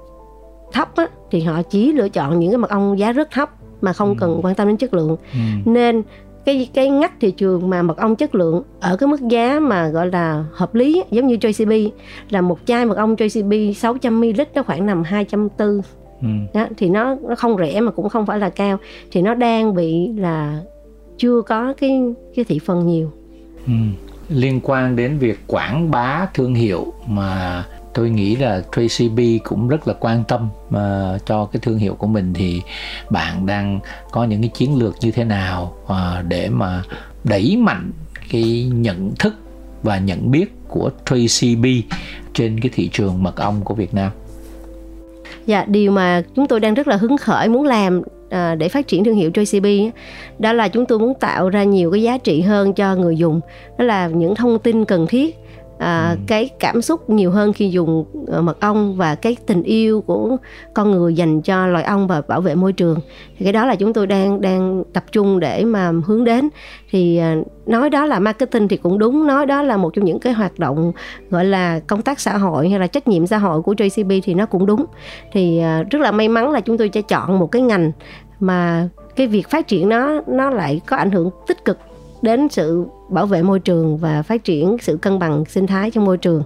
thấp 0.73 0.97
á, 0.97 1.07
thì 1.31 1.41
họ 1.41 1.63
chỉ 1.63 1.93
lựa 1.93 2.09
chọn 2.09 2.39
những 2.39 2.51
cái 2.51 2.59
mật 2.59 2.71
ong 2.71 2.99
giá 2.99 3.13
rất 3.13 3.31
thấp 3.31 3.51
mà 3.81 3.93
không 3.93 4.09
ừ. 4.09 4.15
cần 4.21 4.41
quan 4.43 4.55
tâm 4.55 4.69
đến 4.69 4.77
chất 4.77 4.95
lượng 4.95 5.17
ừ. 5.33 5.39
nên 5.65 6.03
cái 6.49 6.69
cái 6.75 6.91
ngách 6.91 7.21
thị 7.21 7.31
trường 7.31 7.71
mà 7.71 7.83
mật 7.83 7.97
ong 7.97 8.17
chất 8.17 8.35
lượng 8.35 8.63
ở 8.81 8.97
cái 8.97 9.07
mức 9.07 9.21
giá 9.29 9.61
mà 9.61 9.89
gọi 9.89 10.11
là 10.11 10.45
hợp 10.53 10.75
lý 10.75 11.03
giống 11.11 11.27
như 11.27 11.37
JCB 11.37 11.91
là 12.31 12.41
một 12.41 12.59
chai 12.65 12.87
mật 12.87 12.97
ong 12.97 13.15
JCB 13.15 13.73
600 13.73 14.21
ml 14.21 14.41
nó 14.55 14.63
khoảng 14.63 14.87
nằm 14.87 15.03
240 15.03 15.81
ừ. 16.23 16.29
đó, 16.55 16.67
thì 16.77 16.89
nó 16.89 17.17
nó 17.29 17.35
không 17.35 17.57
rẻ 17.59 17.81
mà 17.81 17.91
cũng 17.91 18.09
không 18.09 18.27
phải 18.27 18.39
là 18.39 18.51
cao 18.51 18.79
thì 19.11 19.23
nó 19.23 19.35
đang 19.35 19.75
bị 19.75 20.13
là 20.17 20.61
chưa 21.17 21.43
có 21.43 21.75
cái 21.81 22.03
cái 22.35 22.45
thị 22.45 22.59
phần 22.59 22.87
nhiều 22.87 23.13
ừ. 23.67 23.73
liên 24.29 24.61
quan 24.63 24.97
đến 24.97 25.19
việc 25.19 25.39
quảng 25.47 25.91
bá 25.91 26.27
thương 26.35 26.55
hiệu 26.55 26.93
mà 27.07 27.65
tôi 27.95 28.11
nghĩ 28.11 28.37
là 28.37 28.63
Tracy 28.77 29.09
B 29.09 29.21
cũng 29.45 29.69
rất 29.69 29.89
là 29.89 29.95
quan 30.01 30.25
tâm 30.29 30.49
uh, 30.69 31.27
cho 31.27 31.45
cái 31.45 31.61
thương 31.63 31.79
hiệu 31.79 31.95
của 31.95 32.07
mình. 32.07 32.35
Thì 32.35 32.63
bạn 33.11 33.47
đang 33.47 33.81
có 34.11 34.25
những 34.25 34.41
cái 34.41 34.51
chiến 34.55 34.79
lược 34.79 34.95
như 35.01 35.11
thế 35.11 35.25
nào 35.25 35.75
uh, 35.85 36.25
để 36.29 36.49
mà 36.49 36.83
đẩy 37.25 37.57
mạnh 37.57 37.91
cái 38.31 38.71
nhận 38.75 39.15
thức 39.19 39.35
và 39.83 39.99
nhận 39.99 40.31
biết 40.31 40.55
của 40.69 40.91
Tracy 41.07 41.57
B 41.57 41.67
trên 42.35 42.61
cái 42.61 42.71
thị 42.75 42.89
trường 42.93 43.23
mật 43.23 43.37
ong 43.37 43.61
của 43.65 43.75
Việt 43.75 43.95
Nam. 43.95 44.11
Dạ, 45.47 45.65
điều 45.69 45.91
mà 45.93 46.23
chúng 46.37 46.47
tôi 46.47 46.61
đang 46.61 46.75
rất 46.75 46.89
là 46.89 46.97
hứng 46.97 47.17
khởi 47.19 47.49
muốn 47.49 47.67
làm 47.67 48.03
à, 48.31 48.55
để 48.55 48.69
phát 48.69 48.89
triển 48.89 49.05
thương 49.05 49.17
hiệu 49.17 49.31
JCB 49.31 49.91
đó 50.39 50.53
là 50.53 50.69
chúng 50.69 50.87
tôi 50.87 50.99
muốn 50.99 51.15
tạo 51.15 51.49
ra 51.49 51.63
nhiều 51.63 51.91
cái 51.91 52.03
giá 52.03 52.19
trị 52.19 52.41
hơn 52.41 52.73
cho 52.73 52.95
người 52.95 53.17
dùng. 53.17 53.41
Đó 53.79 53.85
là 53.85 54.09
những 54.09 54.35
thông 54.35 54.59
tin 54.59 54.85
cần 54.85 55.07
thiết 55.07 55.37
à, 55.79 56.11
ừ. 56.11 56.17
cái 56.27 56.51
cảm 56.61 56.83
xúc 56.83 57.11
nhiều 57.11 57.31
hơn 57.31 57.53
khi 57.53 57.71
dùng 57.71 58.05
ờ, 58.27 58.43
mật 58.43 58.61
ong 58.61 58.97
và 58.97 59.15
cái 59.15 59.37
tình 59.47 59.63
yêu 59.63 60.01
của 60.01 60.37
con 60.75 60.91
người 60.91 61.15
dành 61.15 61.43
cho 61.43 61.67
loài 61.67 61.85
ong 61.85 62.07
và 62.07 62.21
bảo 62.29 62.41
vệ 62.41 62.55
môi 62.55 62.73
trường 62.73 63.01
thì 63.39 63.45
cái 63.45 63.53
đó 63.53 63.67
là 63.67 63.75
chúng 63.75 63.93
tôi 63.93 64.07
đang 64.07 64.41
đang 64.41 64.85
tập 64.93 65.05
trung 65.13 65.41
để 65.41 65.65
mà 65.65 65.93
hướng 66.07 66.25
đến 66.25 66.49
thì 66.91 67.19
ờ, 67.19 67.35
nói 67.67 67.91
đó 67.91 68.07
là 68.07 68.19
marketing 68.19 68.69
thì 68.69 68.77
cũng 68.77 68.99
đúng 68.99 69.27
nói 69.27 69.47
đó 69.47 69.63
là 69.63 69.77
một 69.77 69.91
trong 69.95 70.05
những 70.05 70.21
cái 70.21 70.33
hoạt 70.33 70.59
động 70.59 70.93
gọi 71.31 71.45
là 71.45 71.81
công 71.87 72.03
tác 72.03 72.21
xã 72.21 72.37
hội 72.37 72.69
hay 72.69 72.79
là 72.79 72.87
trách 72.87 73.09
nhiệm 73.09 73.27
xã 73.27 73.39
hội 73.39 73.63
của 73.63 73.75
JCB 73.75 74.21
thì 74.25 74.35
nó 74.35 74.47
cũng 74.47 74.67
đúng 74.67 74.85
thì 75.33 75.59
ờ, 75.59 75.83
rất 75.91 75.99
là 76.03 76.13
may 76.13 76.29
mắn 76.29 76.51
là 76.51 76.61
chúng 76.61 76.79
tôi 76.79 76.91
sẽ 76.95 77.03
chọn 77.03 77.39
một 77.39 77.47
cái 77.47 77.63
ngành 77.63 77.93
mà 78.41 78.89
cái 79.17 79.27
việc 79.27 79.51
phát 79.51 79.69
triển 79.69 79.89
nó 79.89 80.21
nó 80.27 80.51
lại 80.51 80.81
có 80.87 80.97
ảnh 80.97 81.11
hưởng 81.11 81.31
tích 81.47 81.65
cực 81.65 81.79
đến 82.23 82.49
sự 82.49 82.87
bảo 83.09 83.27
vệ 83.27 83.43
môi 83.43 83.61
trường 83.61 83.97
và 83.97 84.23
phát 84.23 84.45
triển 84.45 84.77
sự 84.81 84.97
cân 84.97 85.19
bằng 85.19 85.45
sinh 85.45 85.67
thái 85.67 85.91
trong 85.91 86.05
môi 86.05 86.19
trường 86.19 86.43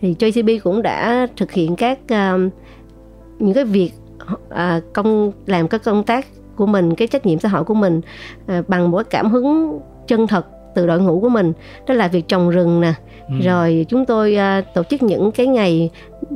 thì 0.00 0.14
JCB 0.18 0.58
cũng 0.64 0.82
đã 0.82 1.26
thực 1.36 1.52
hiện 1.52 1.76
các 1.76 1.98
uh, 2.04 2.52
những 3.38 3.54
cái 3.54 3.64
việc 3.64 3.90
uh, 4.52 4.92
công 4.92 5.32
làm 5.46 5.68
các 5.68 5.84
công 5.84 6.04
tác 6.04 6.26
của 6.56 6.66
mình 6.66 6.94
cái 6.94 7.08
trách 7.08 7.26
nhiệm 7.26 7.38
xã 7.38 7.48
hội 7.48 7.64
của 7.64 7.74
mình 7.74 8.00
uh, 8.58 8.68
bằng 8.68 8.90
một 8.90 9.02
cảm 9.10 9.30
hứng 9.30 9.80
chân 10.06 10.26
thật 10.26 10.46
từ 10.74 10.86
đội 10.86 11.00
ngũ 11.00 11.20
của 11.20 11.28
mình 11.28 11.52
đó 11.86 11.94
là 11.94 12.08
việc 12.08 12.28
trồng 12.28 12.50
rừng 12.50 12.80
nè 12.80 12.92
ừ. 13.28 13.34
rồi 13.44 13.86
chúng 13.88 14.04
tôi 14.04 14.36
uh, 14.58 14.64
tổ 14.74 14.82
chức 14.82 15.02
những 15.02 15.32
cái 15.32 15.46
ngày 15.46 15.90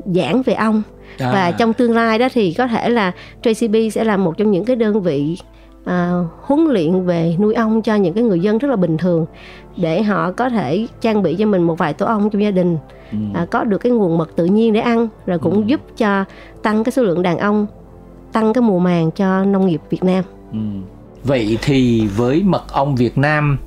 giảng 0.07 0.43
về 0.43 0.55
ong 0.55 0.83
à. 1.19 1.31
và 1.33 1.51
trong 1.51 1.73
tương 1.73 1.95
lai 1.95 2.19
đó 2.19 2.29
thì 2.33 2.53
có 2.53 2.67
thể 2.67 2.89
là 2.89 3.13
JCB 3.43 3.91
sẽ 3.91 4.05
là 4.05 4.17
một 4.17 4.37
trong 4.37 4.51
những 4.51 4.65
cái 4.65 4.77
đơn 4.77 5.03
vị 5.03 5.37
à, 5.85 6.23
huấn 6.41 6.65
luyện 6.65 7.05
về 7.05 7.37
nuôi 7.41 7.55
ong 7.55 7.83
cho 7.83 7.95
những 7.95 8.15
cái 8.15 8.25
người 8.25 8.41
dân 8.41 8.59
rất 8.59 8.69
là 8.69 8.77
bình 8.77 8.97
thường 8.97 9.27
để 9.77 10.03
họ 10.03 10.33
có 10.33 10.49
thể 10.49 10.87
trang 11.01 11.23
bị 11.23 11.37
cho 11.39 11.47
mình 11.47 11.63
một 11.63 11.79
vài 11.79 11.93
tổ 11.93 12.07
ong 12.07 12.31
trong 12.31 12.43
gia 12.43 12.51
đình 12.51 12.79
ừ. 13.13 13.19
à, 13.35 13.47
có 13.51 13.65
được 13.65 13.79
cái 13.79 13.93
nguồn 13.93 14.19
mật 14.19 14.37
tự 14.37 14.45
nhiên 14.45 14.73
để 14.73 14.81
ăn 14.81 15.09
rồi 15.27 15.39
cũng 15.39 15.55
ừ. 15.55 15.63
giúp 15.67 15.81
cho 15.97 16.25
tăng 16.63 16.85
cái 16.85 16.93
số 16.93 17.03
lượng 17.03 17.23
đàn 17.23 17.39
ong 17.39 17.67
tăng 18.33 18.53
cái 18.53 18.63
mùa 18.63 18.79
màng 18.79 19.11
cho 19.11 19.45
nông 19.45 19.67
nghiệp 19.67 19.81
Việt 19.91 20.05
Nam. 20.05 20.25
Ừ. 20.53 20.59
Vậy 21.25 21.59
thì 21.63 22.07
với 22.17 22.43
mật 22.43 22.73
ong 22.73 22.97
Việt 22.97 23.19
Nam 23.19 23.59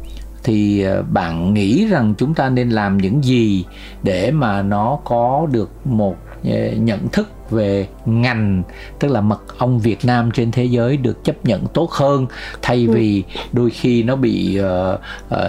thì 0.44 0.84
à, 0.84 1.02
bạn 1.02 1.54
nghĩ 1.54 1.88
rằng 1.88 2.14
chúng 2.18 2.34
ta 2.34 2.50
nên 2.50 2.70
làm 2.70 2.98
những 2.98 3.24
gì 3.24 3.66
để 4.04 4.32
mà 4.32 4.62
nó 4.62 5.00
có 5.04 5.48
được 5.52 5.70
một 5.86 6.16
à, 6.44 6.70
nhận 6.78 7.08
thức 7.08 7.30
về 7.50 7.88
ngành 8.06 8.64
tức 9.00 9.08
là 9.08 9.22
mật 9.22 9.58
ong 9.58 9.80
Việt 9.80 10.06
Nam 10.06 10.32
trên 10.32 10.52
thế 10.52 10.66
giới 10.66 10.98
được 10.98 11.24
chấp 11.24 11.46
nhận 11.46 11.66
tốt 11.74 11.92
hơn 11.92 12.28
thay 12.62 12.86
ừ. 12.88 12.94
vì 12.94 13.24
đôi 13.52 13.70
khi 13.70 14.04
nó 14.04 14.16
bị 14.16 14.60
uh, 14.60 15.00
uh, 15.28 15.40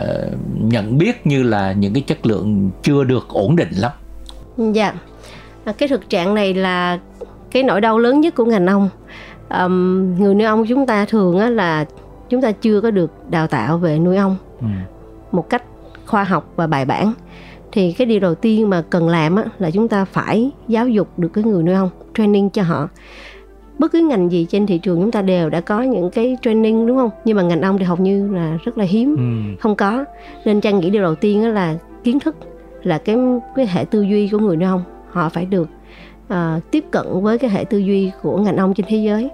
nhận 0.61 0.99
biết 0.99 1.27
như 1.27 1.43
là 1.43 1.73
những 1.73 1.95
cái 1.95 2.03
chất 2.07 2.27
lượng 2.27 2.71
chưa 2.83 3.05
được 3.05 3.29
ổn 3.29 3.57
định 3.57 3.73
lắm. 3.73 3.93
Dạ, 4.73 4.95
à, 5.65 5.73
cái 5.73 5.89
thực 5.89 6.11
trạng 6.11 6.35
này 6.35 6.55
là 6.55 6.99
cái 7.51 7.63
nỗi 7.63 7.81
đau 7.81 7.99
lớn 7.99 8.21
nhất 8.21 8.35
của 8.35 8.45
ngành 8.45 8.67
ong. 8.67 8.89
Um, 9.51 10.15
người 10.19 10.35
nuôi 10.35 10.45
ong 10.45 10.67
chúng 10.69 10.87
ta 10.87 11.05
thường 11.05 11.39
á 11.39 11.51
là 11.51 11.85
chúng 12.29 12.43
ta 12.43 12.53
chưa 12.53 12.81
có 12.81 12.91
được 12.91 13.31
đào 13.31 13.47
tạo 13.47 13.79
về 13.79 13.99
nuôi 13.99 14.17
ong 14.17 14.37
ừ. 14.61 14.67
một 15.33 15.51
cách 15.51 15.63
khoa 16.07 16.25
học 16.25 16.53
và 16.57 16.67
bài 16.67 16.85
bản 16.85 17.13
thì 17.77 17.93
cái 17.93 18.07
điều 18.07 18.21
đầu 18.21 18.35
tiên 18.35 18.71
mà 18.71 18.83
cần 18.91 19.09
làm 19.09 19.37
á, 19.37 19.45
là 19.59 19.71
chúng 19.71 19.89
ta 19.89 20.05
phải 20.05 20.51
giáo 20.69 20.89
dục 20.89 21.19
được 21.19 21.29
cái 21.29 21.45
người 21.45 21.63
nuôi 21.63 21.75
ong 21.75 21.91
training 22.15 22.51
cho 22.51 22.63
họ. 22.63 22.89
Bất 23.79 23.93
cứ 23.93 24.01
ngành 24.01 24.33
gì 24.33 24.47
trên 24.49 24.67
thị 24.67 24.79
trường 24.79 25.01
chúng 25.01 25.11
ta 25.11 25.23
đều 25.23 25.51
đã 25.51 25.61
có 25.61 25.83
những 25.83 26.11
cái 26.11 26.37
training 26.43 26.87
đúng 26.87 26.97
không? 26.97 27.11
Nhưng 27.25 27.37
mà 27.37 27.43
ngành 27.43 27.61
ong 27.61 27.79
thì 27.79 27.85
hầu 27.85 27.97
như 27.97 28.31
là 28.33 28.59
rất 28.65 28.79
là 28.79 28.85
hiếm 28.85 29.17
ừ. 29.17 29.57
không 29.61 29.77
có. 29.77 30.05
Nên 30.45 30.61
trang 30.61 30.81
nghĩ 30.81 30.91
điều 30.91 31.03
đầu 31.03 31.15
tiên 31.15 31.55
là 31.55 31.79
kiến 32.05 32.21
thức 32.21 32.37
là 32.83 32.99
cái 32.99 33.17
cái 33.57 33.67
hệ 33.67 33.85
tư 33.85 34.03
duy 34.03 34.29
của 34.29 34.39
người 34.39 34.57
nuôi 34.57 34.69
ong 34.69 34.83
họ 35.11 35.29
phải 35.29 35.45
được 35.45 35.69
uh, 36.33 36.71
tiếp 36.71 36.85
cận 36.91 37.07
với 37.23 37.39
cái 37.39 37.51
hệ 37.51 37.65
tư 37.65 37.79
duy 37.79 38.11
của 38.23 38.39
ngành 38.39 38.57
ong 38.57 38.75
trên 38.75 38.87
thế 38.89 38.97
giới 38.97 39.31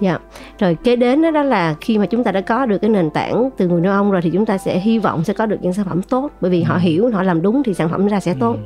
dạ. 0.00 0.18
Rồi 0.58 0.76
kế 0.84 0.96
đến 0.96 1.22
đó, 1.22 1.30
đó 1.30 1.42
là 1.42 1.74
khi 1.80 1.98
mà 1.98 2.06
chúng 2.06 2.24
ta 2.24 2.32
đã 2.32 2.40
có 2.40 2.66
được 2.66 2.78
cái 2.78 2.90
nền 2.90 3.10
tảng 3.10 3.50
từ 3.56 3.68
người 3.68 3.80
nuôi 3.80 3.92
ong 3.92 4.10
rồi 4.10 4.22
thì 4.22 4.30
chúng 4.30 4.46
ta 4.46 4.58
sẽ 4.58 4.78
hy 4.78 4.98
vọng 4.98 5.24
sẽ 5.24 5.32
có 5.32 5.46
được 5.46 5.56
những 5.60 5.72
sản 5.72 5.86
phẩm 5.88 6.02
tốt. 6.02 6.30
Bởi 6.40 6.50
vì 6.50 6.62
ừ. 6.62 6.66
họ 6.66 6.76
hiểu 6.76 7.10
họ 7.10 7.22
làm 7.22 7.42
đúng 7.42 7.62
thì 7.62 7.74
sản 7.74 7.88
phẩm 7.88 8.06
ra 8.06 8.20
sẽ 8.20 8.34
tốt. 8.40 8.56
Ừ. 8.56 8.60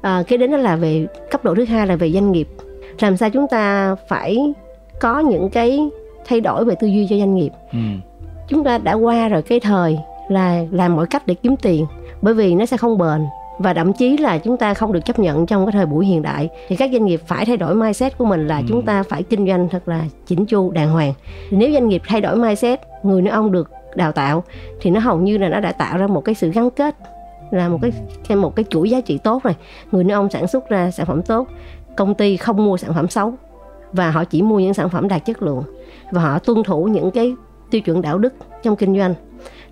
à, 0.00 0.22
kế 0.28 0.36
đến 0.36 0.50
đó 0.50 0.56
là 0.56 0.76
về 0.76 1.06
cấp 1.30 1.44
độ 1.44 1.54
thứ 1.54 1.64
hai 1.64 1.86
là 1.86 1.96
về 1.96 2.12
doanh 2.12 2.32
nghiệp. 2.32 2.48
Làm 3.00 3.16
sao 3.16 3.30
chúng 3.30 3.46
ta 3.50 3.94
phải 4.08 4.54
có 5.00 5.18
những 5.18 5.50
cái 5.50 5.88
thay 6.26 6.40
đổi 6.40 6.64
về 6.64 6.74
tư 6.80 6.86
duy 6.86 7.06
cho 7.10 7.16
doanh 7.16 7.34
nghiệp? 7.34 7.50
Ừ. 7.72 7.78
chúng 8.48 8.64
ta 8.64 8.78
đã 8.78 8.92
qua 8.92 9.28
rồi 9.28 9.42
cái 9.42 9.60
thời 9.60 9.98
là 10.28 10.64
làm 10.70 10.96
mọi 10.96 11.06
cách 11.06 11.26
để 11.26 11.34
kiếm 11.34 11.56
tiền. 11.56 11.86
Bởi 12.22 12.34
vì 12.34 12.54
nó 12.54 12.66
sẽ 12.66 12.76
không 12.76 12.98
bền 12.98 13.20
và 13.58 13.74
thậm 13.74 13.92
chí 13.92 14.16
là 14.16 14.38
chúng 14.38 14.56
ta 14.56 14.74
không 14.74 14.92
được 14.92 15.04
chấp 15.04 15.18
nhận 15.18 15.46
trong 15.46 15.66
cái 15.66 15.72
thời 15.72 15.86
buổi 15.86 16.06
hiện 16.06 16.22
đại. 16.22 16.48
Thì 16.68 16.76
các 16.76 16.90
doanh 16.92 17.04
nghiệp 17.04 17.20
phải 17.26 17.46
thay 17.46 17.56
đổi 17.56 17.74
mindset 17.74 18.18
của 18.18 18.24
mình 18.24 18.46
là 18.46 18.56
ừ. 18.56 18.64
chúng 18.68 18.82
ta 18.82 19.02
phải 19.02 19.22
kinh 19.22 19.46
doanh 19.46 19.68
thật 19.68 19.88
là 19.88 20.04
chỉnh 20.26 20.46
chu 20.46 20.70
đàng 20.70 20.90
hoàng. 20.90 21.12
Nếu 21.50 21.72
doanh 21.72 21.88
nghiệp 21.88 22.02
thay 22.06 22.20
đổi 22.20 22.36
mindset 22.36 22.80
người 23.02 23.22
nuôi 23.22 23.30
ong 23.30 23.52
được 23.52 23.70
đào 23.94 24.12
tạo 24.12 24.44
thì 24.80 24.90
nó 24.90 25.00
hầu 25.00 25.18
như 25.18 25.38
là 25.38 25.48
nó 25.48 25.60
đã 25.60 25.72
tạo 25.72 25.98
ra 25.98 26.06
một 26.06 26.20
cái 26.20 26.34
sự 26.34 26.50
gắn 26.50 26.70
kết 26.70 26.96
là 27.50 27.68
một 27.68 27.78
cái 28.28 28.36
một 28.36 28.56
cái 28.56 28.64
chuỗi 28.70 28.90
giá 28.90 29.00
trị 29.00 29.18
tốt 29.18 29.42
rồi 29.42 29.54
người 29.92 30.04
nuôi 30.04 30.12
ong 30.12 30.30
sản 30.30 30.46
xuất 30.46 30.68
ra 30.68 30.90
sản 30.90 31.06
phẩm 31.06 31.22
tốt 31.22 31.48
công 31.96 32.14
ty 32.14 32.36
không 32.36 32.64
mua 32.64 32.76
sản 32.76 32.94
phẩm 32.94 33.08
xấu 33.08 33.34
và 33.92 34.10
họ 34.10 34.24
chỉ 34.24 34.42
mua 34.42 34.58
những 34.58 34.74
sản 34.74 34.88
phẩm 34.88 35.08
đạt 35.08 35.24
chất 35.24 35.42
lượng. 35.42 35.62
Và 36.10 36.22
họ 36.22 36.38
tuân 36.38 36.62
thủ 36.62 36.84
những 36.84 37.10
cái 37.10 37.34
tiêu 37.70 37.80
chuẩn 37.80 38.02
đạo 38.02 38.18
đức 38.18 38.34
trong 38.62 38.76
kinh 38.76 38.98
doanh 38.98 39.14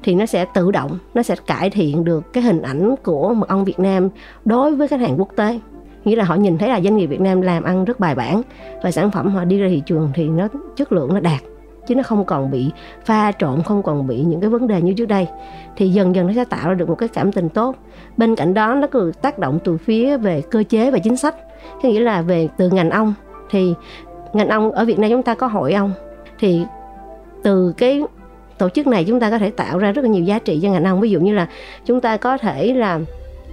thì 0.05 0.15
nó 0.15 0.27
sẽ 0.27 0.45
tự 0.45 0.71
động, 0.71 0.99
nó 1.15 1.23
sẽ 1.23 1.35
cải 1.47 1.71
thiện 1.71 2.05
được 2.05 2.33
cái 2.33 2.43
hình 2.43 2.63
ảnh 2.63 2.95
của 3.05 3.35
mật 3.35 3.49
ong 3.49 3.65
Việt 3.65 3.79
Nam 3.79 4.09
đối 4.45 4.77
với 4.77 4.89
khách 4.89 5.01
hàng 5.01 5.15
quốc 5.19 5.29
tế. 5.37 5.61
Nghĩa 6.05 6.17
là 6.17 6.25
họ 6.25 6.35
nhìn 6.35 6.59
thấy 6.59 6.69
là 6.69 6.81
doanh 6.81 6.97
nghiệp 6.97 7.07
Việt 7.07 7.21
Nam 7.21 7.41
làm 7.41 7.63
ăn 7.63 7.85
rất 7.85 8.01
bài 8.01 8.15
bản 8.15 8.43
và 8.83 8.91
sản 8.91 9.11
phẩm 9.11 9.29
họ 9.29 9.45
đi 9.45 9.59
ra 9.59 9.69
thị 9.69 9.83
trường 9.87 10.11
thì 10.15 10.29
nó 10.29 10.49
chất 10.77 10.93
lượng 10.93 11.15
nó 11.15 11.21
đạt, 11.21 11.41
chứ 11.87 11.95
nó 11.95 12.03
không 12.03 12.25
còn 12.25 12.51
bị 12.51 12.71
pha 13.05 13.33
trộn, 13.33 13.63
không 13.63 13.83
còn 13.83 14.07
bị 14.07 14.23
những 14.23 14.41
cái 14.41 14.51
vấn 14.51 14.67
đề 14.67 14.83
như 14.83 14.93
trước 14.93 15.07
đây. 15.07 15.27
Thì 15.77 15.89
dần 15.89 16.15
dần 16.15 16.27
nó 16.27 16.33
sẽ 16.33 16.45
tạo 16.45 16.69
ra 16.69 16.75
được 16.75 16.89
một 16.89 16.95
cái 16.95 17.09
cảm 17.09 17.33
tình 17.33 17.49
tốt. 17.49 17.77
Bên 18.17 18.37
cạnh 18.37 18.55
đó, 18.55 18.75
nó 18.75 18.87
cứ 18.87 19.13
tác 19.23 19.39
động 19.39 19.59
từ 19.65 19.77
phía 19.77 20.17
về 20.17 20.43
cơ 20.51 20.65
chế 20.69 20.91
và 20.91 20.99
chính 20.99 21.17
sách. 21.17 21.35
Có 21.83 21.89
nghĩa 21.89 22.01
là 22.01 22.23
về 22.23 22.49
từ 22.57 22.71
ngành 22.71 22.91
ong 22.91 23.15
thì 23.51 23.75
ngành 24.33 24.49
ong 24.49 24.73
ở 24.73 24.85
Việt 24.85 24.99
Nam 24.99 25.11
chúng 25.11 25.23
ta 25.23 25.35
có 25.35 25.47
hội 25.47 25.73
ong 25.73 25.93
thì 26.39 26.65
từ 27.43 27.75
cái 27.77 28.03
tổ 28.59 28.69
chức 28.69 28.87
này 28.87 29.05
chúng 29.05 29.21
ta 29.21 29.31
có 29.31 29.39
thể 29.39 29.51
tạo 29.51 29.79
ra 29.79 29.93
rất 29.93 30.03
là 30.03 30.09
nhiều 30.09 30.25
giá 30.25 30.39
trị 30.39 30.61
cho 30.63 30.69
ngành 30.69 30.85
ong 30.85 31.01
ví 31.01 31.11
dụ 31.11 31.21
như 31.21 31.35
là 31.35 31.47
chúng 31.87 32.01
ta 32.01 32.17
có 32.17 32.39
thể 32.39 32.73
là 32.73 33.01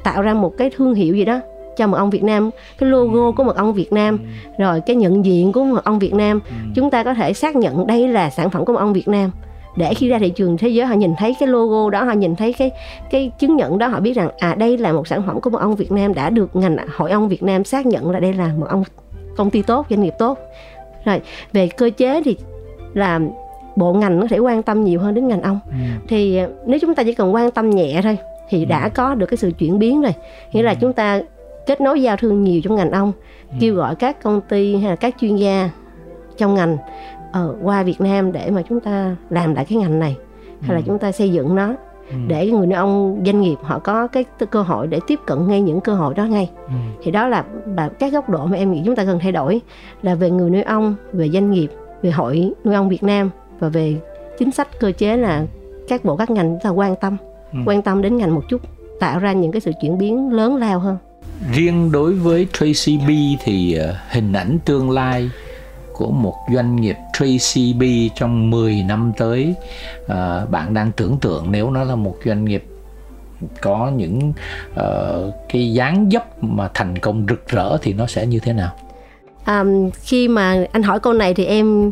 tạo 0.04 0.22
ra 0.22 0.34
một 0.34 0.58
cái 0.58 0.70
thương 0.76 0.94
hiệu 0.94 1.16
gì 1.16 1.26
đó 1.26 1.40
cho 1.78 1.88
mật 1.88 1.98
ong 1.98 2.10
Việt 2.10 2.24
Nam 2.24 2.50
cái 2.78 2.90
logo 2.90 3.26
ừ. 3.26 3.32
của 3.38 3.44
mật 3.44 3.56
ong 3.56 3.74
Việt 3.74 3.94
Nam 3.94 4.18
ừ. 4.18 4.64
rồi 4.64 4.82
cái 4.82 4.96
nhận 4.96 5.26
diện 5.26 5.52
của 5.52 5.64
mật 5.64 5.84
ong 5.84 6.00
Việt 6.00 6.14
Nam 6.14 6.40
ừ. 6.46 6.54
chúng 6.76 6.90
ta 6.90 7.04
có 7.04 7.14
thể 7.14 7.34
xác 7.34 7.56
nhận 7.56 7.88
đây 7.88 8.08
là 8.08 8.30
sản 8.30 8.50
phẩm 8.50 8.66
của 8.66 8.74
mật 8.74 8.80
ong 8.80 8.94
Việt 8.94 9.08
Nam 9.08 9.32
để 9.76 9.94
khi 9.94 10.10
ra 10.10 10.20
thị 10.20 10.30
trường 10.30 10.58
thế 10.58 10.68
giới 10.68 10.86
họ 10.86 10.96
nhìn 10.96 11.16
thấy 11.18 11.36
cái 11.40 11.50
logo 11.50 11.90
đó 11.90 12.04
họ 12.04 12.12
nhìn 12.12 12.36
thấy 12.36 12.54
cái 12.54 12.72
cái 13.12 13.32
chứng 13.40 13.56
nhận 13.56 13.78
đó 13.78 13.88
họ 13.88 14.00
biết 14.00 14.14
rằng 14.14 14.30
à 14.40 14.56
đây 14.56 14.78
là 14.78 14.92
một 14.92 15.08
sản 15.08 15.24
phẩm 15.28 15.42
của 15.42 15.50
mật 15.50 15.62
ong 15.62 15.76
Việt 15.76 15.92
Nam 15.92 16.14
đã 16.14 16.30
được 16.30 16.56
ngành 16.56 16.78
hội 16.96 17.12
ong 17.12 17.30
Việt 17.30 17.44
Nam 17.44 17.64
xác 17.64 17.86
nhận 17.86 18.12
là 18.12 18.20
đây 18.20 18.34
là 18.34 18.52
mật 18.58 18.70
ong 18.70 18.84
công 19.38 19.50
ty 19.50 19.62
tốt 19.62 19.86
doanh 19.90 20.02
nghiệp 20.02 20.14
tốt 20.20 20.40
rồi 21.06 21.22
về 21.54 21.68
cơ 21.68 21.90
chế 21.98 22.22
thì 22.24 22.38
là 22.94 23.20
bộ 23.76 23.94
ngành 23.94 24.20
nó 24.20 24.28
thể 24.30 24.40
quan 24.40 24.64
tâm 24.64 24.84
nhiều 24.84 25.00
hơn 25.00 25.14
đến 25.14 25.28
ngành 25.28 25.42
ong 25.42 25.60
ừ. 25.68 25.76
thì 26.08 26.38
à, 26.38 26.48
nếu 26.66 26.80
chúng 26.80 26.96
ta 26.96 27.04
chỉ 27.04 27.14
cần 27.14 27.34
quan 27.34 27.52
tâm 27.52 27.70
nhẹ 27.70 28.02
thôi 28.04 28.18
thì 28.50 28.60
ừ. 28.60 28.70
đã 28.70 28.90
có 28.90 29.16
được 29.16 29.26
cái 29.26 29.38
sự 29.38 29.52
chuyển 29.52 29.80
biến 29.80 30.02
rồi 30.02 30.14
nghĩa 30.52 30.62
ừ. 30.62 30.66
là 30.66 30.74
chúng 30.74 30.94
ta 30.94 31.22
kết 31.66 31.82
nối 31.82 32.02
giao 32.02 32.18
thương 32.18 32.44
nhiều 32.44 32.62
trong 32.64 32.76
ngành 32.76 32.92
ong 32.92 33.12
ừ. 33.50 33.56
kêu 33.60 33.76
gọi 33.76 33.96
các 33.96 34.24
công 34.24 34.42
ty 34.42 34.76
hay 34.76 34.90
là 34.90 34.96
các 34.96 35.16
chuyên 35.20 35.36
gia 35.36 35.70
trong 36.38 36.56
ngành 36.56 36.78
ở 37.32 37.56
qua 37.64 37.84
Việt 37.84 38.02
Nam 38.02 38.32
để 38.32 38.52
mà 38.52 38.62
chúng 38.70 38.80
ta 38.80 39.16
làm 39.30 39.56
lại 39.56 39.66
cái 39.66 39.78
ngành 39.78 40.00
này 40.00 40.16
hay 40.62 40.70
ừ. 40.70 40.76
là 40.76 40.82
chúng 40.86 41.00
ta 41.00 41.12
xây 41.12 41.32
dựng 41.32 41.56
nó 41.56 41.74
ừ. 42.10 42.16
để 42.28 42.52
người 42.52 42.68
nuôi 42.68 42.76
ong 42.76 43.22
doanh 43.26 43.42
nghiệp 43.42 43.56
họ 43.62 43.80
có 43.80 44.08
cái 44.08 44.26
cơ 44.52 44.62
hội 44.62 44.88
để 44.88 45.00
tiếp 45.08 45.20
cận 45.28 45.48
ngay 45.48 45.62
những 45.62 45.82
cơ 45.82 45.94
hội 45.94 46.14
đó 46.14 46.26
ngay 46.26 46.50
ừ. 46.68 46.74
thì 47.04 47.12
đó 47.12 47.28
là, 47.28 47.46
là 47.78 47.90
các 48.00 48.14
góc 48.14 48.30
độ 48.30 48.46
mà 48.46 48.58
em 48.58 48.72
nghĩ 48.72 48.82
chúng 48.86 48.96
ta 48.96 49.06
cần 49.06 49.20
thay 49.20 49.32
đổi 49.32 49.62
là 50.02 50.16
về 50.16 50.32
người 50.32 50.50
nuôi 50.50 50.62
ong 50.62 50.96
về 51.14 51.30
doanh 51.30 51.52
nghiệp 51.52 51.68
về 52.02 52.12
hội 52.12 52.54
nuôi 52.64 52.76
ong 52.76 52.90
Việt 52.90 53.04
Nam 53.04 53.30
và 53.62 53.70
về 53.70 53.96
chính 54.40 54.52
sách 54.52 54.80
cơ 54.80 54.92
chế 54.92 55.18
là 55.18 55.46
các 55.88 56.06
bộ 56.06 56.16
các 56.16 56.30
ngành 56.30 56.50
chúng 56.50 56.60
ta 56.64 56.70
quan 56.70 56.96
tâm 56.96 57.18
ừ. 57.54 57.60
quan 57.66 57.82
tâm 57.82 58.02
đến 58.02 58.18
ngành 58.18 58.36
một 58.36 58.44
chút 58.50 58.62
tạo 59.00 59.20
ra 59.20 59.32
những 59.34 59.52
cái 59.52 59.62
sự 59.62 59.72
chuyển 59.82 59.98
biến 59.98 60.34
lớn 60.34 60.56
lao 60.56 60.80
hơn 60.80 60.98
riêng 61.54 61.92
đối 61.92 62.14
với 62.14 62.48
Tracy 62.54 62.98
B 62.98 63.10
thì 63.44 63.80
uh, 63.80 63.96
hình 64.10 64.34
ảnh 64.34 64.60
tương 64.66 64.90
lai 64.92 65.30
của 65.94 66.12
một 66.12 66.36
doanh 66.54 66.76
nghiệp 66.76 66.96
Tracy 67.14 67.74
B 67.74 67.84
trong 68.16 68.50
10 68.50 68.84
năm 68.88 69.12
tới 69.18 69.56
uh, 70.04 70.50
bạn 70.50 70.74
đang 70.74 70.92
tưởng 70.92 71.18
tượng 71.22 71.52
nếu 71.52 71.72
nó 71.72 71.84
là 71.84 71.96
một 71.96 72.16
doanh 72.26 72.46
nghiệp 72.46 72.64
có 73.62 73.92
những 73.96 74.34
uh, 74.72 75.34
cái 75.50 75.74
dáng 75.74 76.10
dấp 76.12 76.44
mà 76.44 76.70
thành 76.74 76.98
công 76.98 77.26
rực 77.30 77.48
rỡ 77.48 77.78
thì 77.82 77.94
nó 77.94 78.08
sẽ 78.08 78.26
như 78.26 78.40
thế 78.40 78.54
nào? 78.54 78.72
Um, 79.48 79.90
khi 80.04 80.28
mà 80.28 80.66
anh 80.72 80.84
hỏi 80.84 81.00
câu 81.00 81.14
này 81.14 81.34
thì 81.34 81.46
em 81.46 81.92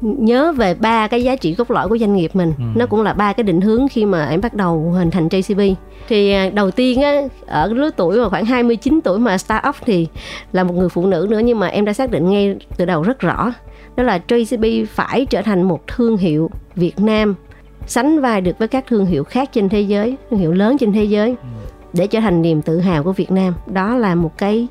nhớ 0.00 0.52
về 0.52 0.74
ba 0.74 1.08
cái 1.08 1.22
giá 1.22 1.36
trị 1.36 1.54
cốt 1.54 1.70
lõi 1.70 1.88
của 1.88 1.98
doanh 1.98 2.14
nghiệp 2.14 2.30
mình 2.34 2.52
ừ. 2.58 2.64
nó 2.74 2.86
cũng 2.86 3.02
là 3.02 3.12
ba 3.12 3.32
cái 3.32 3.44
định 3.44 3.60
hướng 3.60 3.88
khi 3.88 4.04
mà 4.04 4.26
em 4.26 4.40
bắt 4.40 4.54
đầu 4.54 4.90
hình 4.90 5.10
thành 5.10 5.28
JCB 5.28 5.74
thì 6.08 6.32
à, 6.32 6.50
đầu 6.50 6.70
tiên 6.70 7.02
á 7.02 7.20
ở 7.46 7.72
lứa 7.72 7.90
tuổi 7.96 8.18
mà 8.18 8.28
khoảng 8.28 8.44
29 8.44 9.00
tuổi 9.04 9.18
mà 9.18 9.38
start 9.38 9.68
up 9.68 9.74
thì 9.84 10.08
là 10.52 10.64
một 10.64 10.74
người 10.74 10.88
phụ 10.88 11.06
nữ 11.06 11.26
nữa 11.30 11.40
nhưng 11.44 11.58
mà 11.58 11.66
em 11.66 11.84
đã 11.84 11.92
xác 11.92 12.10
định 12.10 12.30
ngay 12.30 12.56
từ 12.76 12.84
đầu 12.84 13.02
rất 13.02 13.20
rõ 13.20 13.52
đó 13.96 14.02
là 14.02 14.20
JCB 14.28 14.86
phải 14.86 15.26
trở 15.26 15.42
thành 15.42 15.62
một 15.62 15.86
thương 15.86 16.16
hiệu 16.16 16.50
Việt 16.76 17.00
Nam 17.00 17.34
sánh 17.86 18.20
vai 18.20 18.40
được 18.40 18.58
với 18.58 18.68
các 18.68 18.84
thương 18.88 19.06
hiệu 19.06 19.24
khác 19.24 19.50
trên 19.52 19.68
thế 19.68 19.80
giới 19.80 20.16
thương 20.30 20.40
hiệu 20.40 20.52
lớn 20.52 20.76
trên 20.80 20.92
thế 20.92 21.04
giới 21.04 21.28
ừ. 21.28 21.48
để 21.92 22.06
trở 22.06 22.20
thành 22.20 22.42
niềm 22.42 22.62
tự 22.62 22.80
hào 22.80 23.02
của 23.02 23.12
Việt 23.12 23.30
Nam 23.30 23.54
đó 23.66 23.96
là 23.96 24.14
một 24.14 24.38
cái 24.38 24.66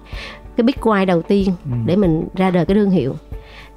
cái 0.58 0.64
big 0.64 0.76
why 0.82 1.06
đầu 1.06 1.22
tiên 1.22 1.52
ừ. 1.66 1.72
để 1.86 1.96
mình 1.96 2.28
ra 2.36 2.52
đời 2.52 2.66
cái 2.66 2.76
thương 2.76 2.90
hiệu 2.90 3.16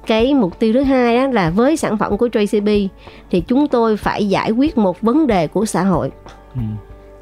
cái 0.07 0.33
mục 0.33 0.59
tiêu 0.59 0.73
thứ 0.73 0.83
hai 0.83 1.17
đó 1.17 1.27
là 1.27 1.49
với 1.49 1.77
sản 1.77 1.97
phẩm 1.97 2.17
của 2.17 2.27
JCB 2.27 2.87
thì 3.31 3.41
chúng 3.41 3.67
tôi 3.67 3.97
phải 3.97 4.29
giải 4.29 4.51
quyết 4.51 4.77
một 4.77 5.01
vấn 5.01 5.27
đề 5.27 5.47
của 5.47 5.65
xã 5.65 5.83
hội 5.83 6.11
ừ. 6.55 6.61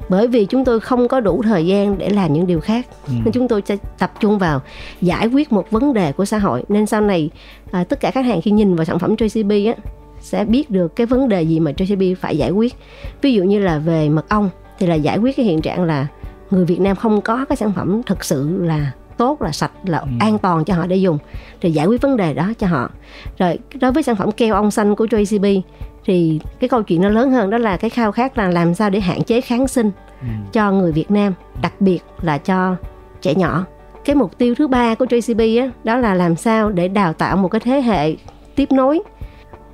bởi 0.08 0.26
vì 0.26 0.44
chúng 0.44 0.64
tôi 0.64 0.80
không 0.80 1.08
có 1.08 1.20
đủ 1.20 1.42
thời 1.42 1.66
gian 1.66 1.98
để 1.98 2.08
làm 2.08 2.32
những 2.32 2.46
điều 2.46 2.60
khác 2.60 2.86
ừ. 3.06 3.12
nên 3.24 3.32
chúng 3.32 3.48
tôi 3.48 3.62
sẽ 3.66 3.76
tập 3.98 4.12
trung 4.20 4.38
vào 4.38 4.60
giải 5.00 5.26
quyết 5.26 5.52
một 5.52 5.70
vấn 5.70 5.94
đề 5.94 6.12
của 6.12 6.24
xã 6.24 6.38
hội 6.38 6.64
nên 6.68 6.86
sau 6.86 7.00
này 7.00 7.30
à, 7.70 7.84
tất 7.84 8.00
cả 8.00 8.10
khách 8.10 8.24
hàng 8.24 8.42
khi 8.42 8.50
nhìn 8.50 8.74
vào 8.74 8.84
sản 8.84 8.98
phẩm 8.98 9.14
JCB 9.14 9.72
á 9.72 9.74
sẽ 10.20 10.44
biết 10.44 10.70
được 10.70 10.96
cái 10.96 11.06
vấn 11.06 11.28
đề 11.28 11.42
gì 11.42 11.60
mà 11.60 11.70
JCB 11.70 12.14
phải 12.14 12.38
giải 12.38 12.50
quyết 12.50 12.74
ví 13.22 13.32
dụ 13.32 13.42
như 13.44 13.58
là 13.58 13.78
về 13.78 14.08
mật 14.08 14.28
ong 14.28 14.50
thì 14.78 14.86
là 14.86 14.94
giải 14.94 15.18
quyết 15.18 15.36
cái 15.36 15.46
hiện 15.46 15.62
trạng 15.62 15.84
là 15.84 16.06
người 16.50 16.64
Việt 16.64 16.80
Nam 16.80 16.96
không 16.96 17.20
có 17.20 17.44
cái 17.48 17.56
sản 17.56 17.72
phẩm 17.76 18.02
thực 18.06 18.24
sự 18.24 18.58
là 18.60 18.92
tốt 19.16 19.42
là 19.42 19.52
sạch 19.52 19.72
là 19.84 19.98
ừ. 19.98 20.08
an 20.20 20.38
toàn 20.38 20.64
cho 20.64 20.74
họ 20.74 20.86
để 20.86 20.96
dùng. 20.96 21.18
Thì 21.60 21.70
giải 21.70 21.86
quyết 21.86 22.02
vấn 22.02 22.16
đề 22.16 22.34
đó 22.34 22.52
cho 22.58 22.66
họ. 22.66 22.90
Rồi 23.38 23.58
đối 23.80 23.92
với 23.92 24.02
sản 24.02 24.16
phẩm 24.16 24.32
keo 24.32 24.54
ong 24.54 24.70
xanh 24.70 24.96
của 24.96 25.04
JCB 25.04 25.60
thì 26.04 26.40
cái 26.60 26.68
câu 26.68 26.82
chuyện 26.82 27.02
nó 27.02 27.08
lớn 27.08 27.30
hơn 27.30 27.50
đó 27.50 27.58
là 27.58 27.76
cái 27.76 27.90
khao 27.90 28.12
khát 28.12 28.38
là 28.38 28.48
làm 28.48 28.74
sao 28.74 28.90
để 28.90 29.00
hạn 29.00 29.22
chế 29.22 29.40
kháng 29.40 29.68
sinh 29.68 29.90
ừ. 30.20 30.26
cho 30.52 30.72
người 30.72 30.92
Việt 30.92 31.10
Nam 31.10 31.34
đặc 31.62 31.80
biệt 31.80 32.00
là 32.20 32.38
cho 32.38 32.76
trẻ 33.20 33.34
nhỏ. 33.34 33.64
Cái 34.04 34.16
mục 34.16 34.38
tiêu 34.38 34.54
thứ 34.54 34.68
ba 34.68 34.94
của 34.94 35.04
JCB 35.04 35.62
á, 35.62 35.70
đó 35.84 35.96
là 35.96 36.14
làm 36.14 36.36
sao 36.36 36.70
để 36.70 36.88
đào 36.88 37.12
tạo 37.12 37.36
một 37.36 37.48
cái 37.48 37.60
thế 37.60 37.80
hệ 37.80 38.16
tiếp 38.54 38.72
nối 38.72 39.02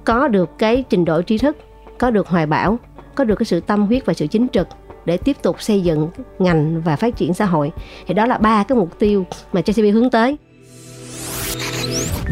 có 0.05 0.29
được 0.29 0.59
cái 0.59 0.85
trình 0.88 1.05
độ 1.05 1.22
tri 1.22 1.38
thức 1.38 1.57
có 1.98 2.11
được 2.11 2.29
hoài 2.29 2.46
bão 2.46 2.79
có 3.14 3.24
được 3.24 3.35
cái 3.35 3.46
sự 3.46 3.61
tâm 3.61 3.87
huyết 3.87 4.07
và 4.07 4.14
sự 4.14 4.27
chính 4.27 4.48
trực 4.48 4.68
để 5.09 5.16
tiếp 5.16 5.37
tục 5.42 5.62
xây 5.62 5.81
dựng 5.81 6.09
ngành 6.38 6.83
và 6.83 6.97
phát 6.97 7.16
triển 7.16 7.35
xã 7.35 7.44
hội. 7.44 7.71
Thì 8.07 8.14
đó 8.14 8.27
là 8.27 8.38
ba 8.38 8.62
cái 8.62 8.79
mục 8.79 8.99
tiêu 8.99 9.27
mà 9.53 9.61
JCB 9.61 9.92
hướng 9.92 10.11
tới. 10.11 10.37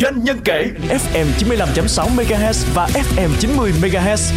Doanh 0.00 0.24
nhân 0.24 0.36
kể 0.44 0.70
FM 0.88 1.26
95.6 1.38 2.08
MHz 2.16 2.74
và 2.74 2.86
FM 2.86 3.28
90 3.38 3.72
MHz. 3.82 4.32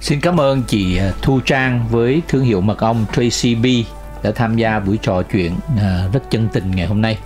Xin 0.00 0.20
cảm 0.20 0.40
ơn 0.40 0.62
chị 0.66 0.98
Thu 1.22 1.40
Trang 1.44 1.86
với 1.90 2.22
thương 2.28 2.44
hiệu 2.44 2.60
mật 2.60 2.78
ong 2.78 3.04
Tracy 3.12 3.54
B 3.54 3.66
đã 4.24 4.30
tham 4.34 4.56
gia 4.56 4.80
buổi 4.80 4.98
trò 5.02 5.22
chuyện 5.22 5.54
à, 5.78 6.08
rất 6.12 6.30
chân 6.30 6.48
tình 6.52 6.70
ngày 6.70 6.86
hôm 6.86 7.02
nay. 7.02 7.18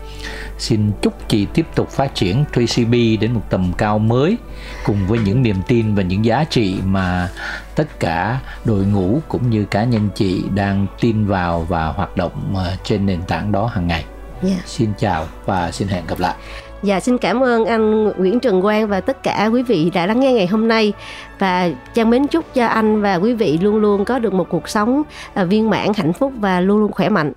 Xin 0.59 0.93
chúc 1.03 1.29
chị 1.29 1.47
tiếp 1.55 1.67
tục 1.75 1.91
phát 1.91 2.15
triển 2.15 2.45
Tracy 2.55 2.85
B 2.85 3.21
đến 3.21 3.33
một 3.33 3.43
tầm 3.51 3.73
cao 3.79 3.99
mới 3.99 4.37
cùng 4.85 5.07
với 5.07 5.19
những 5.19 5.43
niềm 5.43 5.57
tin 5.67 5.95
và 5.95 6.03
những 6.03 6.25
giá 6.25 6.45
trị 6.45 6.77
mà 6.85 7.29
tất 7.75 8.01
cả 8.01 8.41
đội 8.65 8.85
ngũ 8.85 9.21
cũng 9.29 9.51
như 9.51 9.65
cá 9.65 9.85
nhân 9.85 10.09
chị 10.15 10.45
đang 10.55 10.87
tin 11.01 11.27
vào 11.27 11.61
và 11.61 11.87
hoạt 11.87 12.17
động 12.17 12.57
à, 12.57 12.77
trên 12.85 13.07
nền 13.07 13.23
tảng 13.23 13.53
đó 13.53 13.67
hàng 13.67 13.87
ngày. 13.87 14.05
Yeah. 14.43 14.67
Xin 14.67 14.91
chào 14.99 15.27
và 15.47 15.73
xin 15.73 15.89
hẹn 15.89 16.07
gặp 16.07 16.19
lại. 16.19 16.35
Dạ 16.83 17.01
xin 17.01 17.19
cảm 17.19 17.43
ơn 17.43 17.65
anh 17.65 18.05
Nguyễn 18.05 18.41
Trần 18.41 18.63
Quang 18.63 18.89
và 18.89 19.01
tất 19.01 19.23
cả 19.23 19.51
quý 19.53 19.63
vị 19.63 19.91
đã 19.95 20.07
lắng 20.07 20.21
nghe 20.21 20.33
ngày 20.33 20.47
hôm 20.47 20.69
nay 20.69 20.93
và 21.39 21.71
Trang 21.95 22.11
mến 22.11 22.27
chúc 22.27 22.55
cho 22.55 22.67
anh 22.67 23.03
và 23.03 23.15
quý 23.15 23.35
vị 23.35 23.59
luôn 23.63 23.77
luôn 23.77 24.05
có 24.05 24.19
được 24.19 24.33
một 24.33 24.47
cuộc 24.51 24.69
sống 24.69 25.03
à, 25.35 25.45
viên 25.45 25.71
mãn 25.71 25.89
hạnh 25.97 26.13
phúc 26.13 26.33
và 26.41 26.61
luôn 26.61 26.79
luôn 26.79 26.93
khỏe 26.93 27.09
mạnh. 27.09 27.33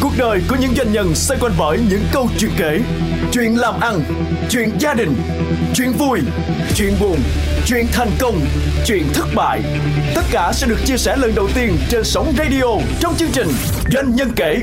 Cuộc 0.00 0.12
đời 0.18 0.40
của 0.48 0.56
những 0.60 0.74
doanh 0.76 0.92
nhân 0.92 1.14
xoay 1.14 1.40
quanh 1.40 1.52
bởi 1.58 1.78
những 1.90 2.02
câu 2.12 2.28
chuyện 2.38 2.50
kể, 2.58 2.80
chuyện 3.32 3.58
làm 3.58 3.74
ăn, 3.80 4.00
chuyện 4.50 4.70
gia 4.78 4.94
đình, 4.94 5.14
chuyện 5.74 5.92
vui, 5.98 6.20
chuyện 6.74 6.92
buồn, 7.00 7.16
chuyện 7.66 7.86
thành 7.92 8.10
công, 8.20 8.34
chuyện 8.86 9.04
thất 9.14 9.26
bại. 9.34 9.62
Tất 10.14 10.22
cả 10.30 10.52
sẽ 10.54 10.66
được 10.66 10.78
chia 10.84 10.96
sẻ 10.96 11.16
lần 11.16 11.32
đầu 11.34 11.48
tiên 11.54 11.76
trên 11.88 12.04
sóng 12.04 12.32
radio 12.38 12.64
trong 13.00 13.14
chương 13.14 13.30
trình 13.32 13.48
Doanh 13.92 14.14
nhân 14.14 14.28
kể 14.36 14.62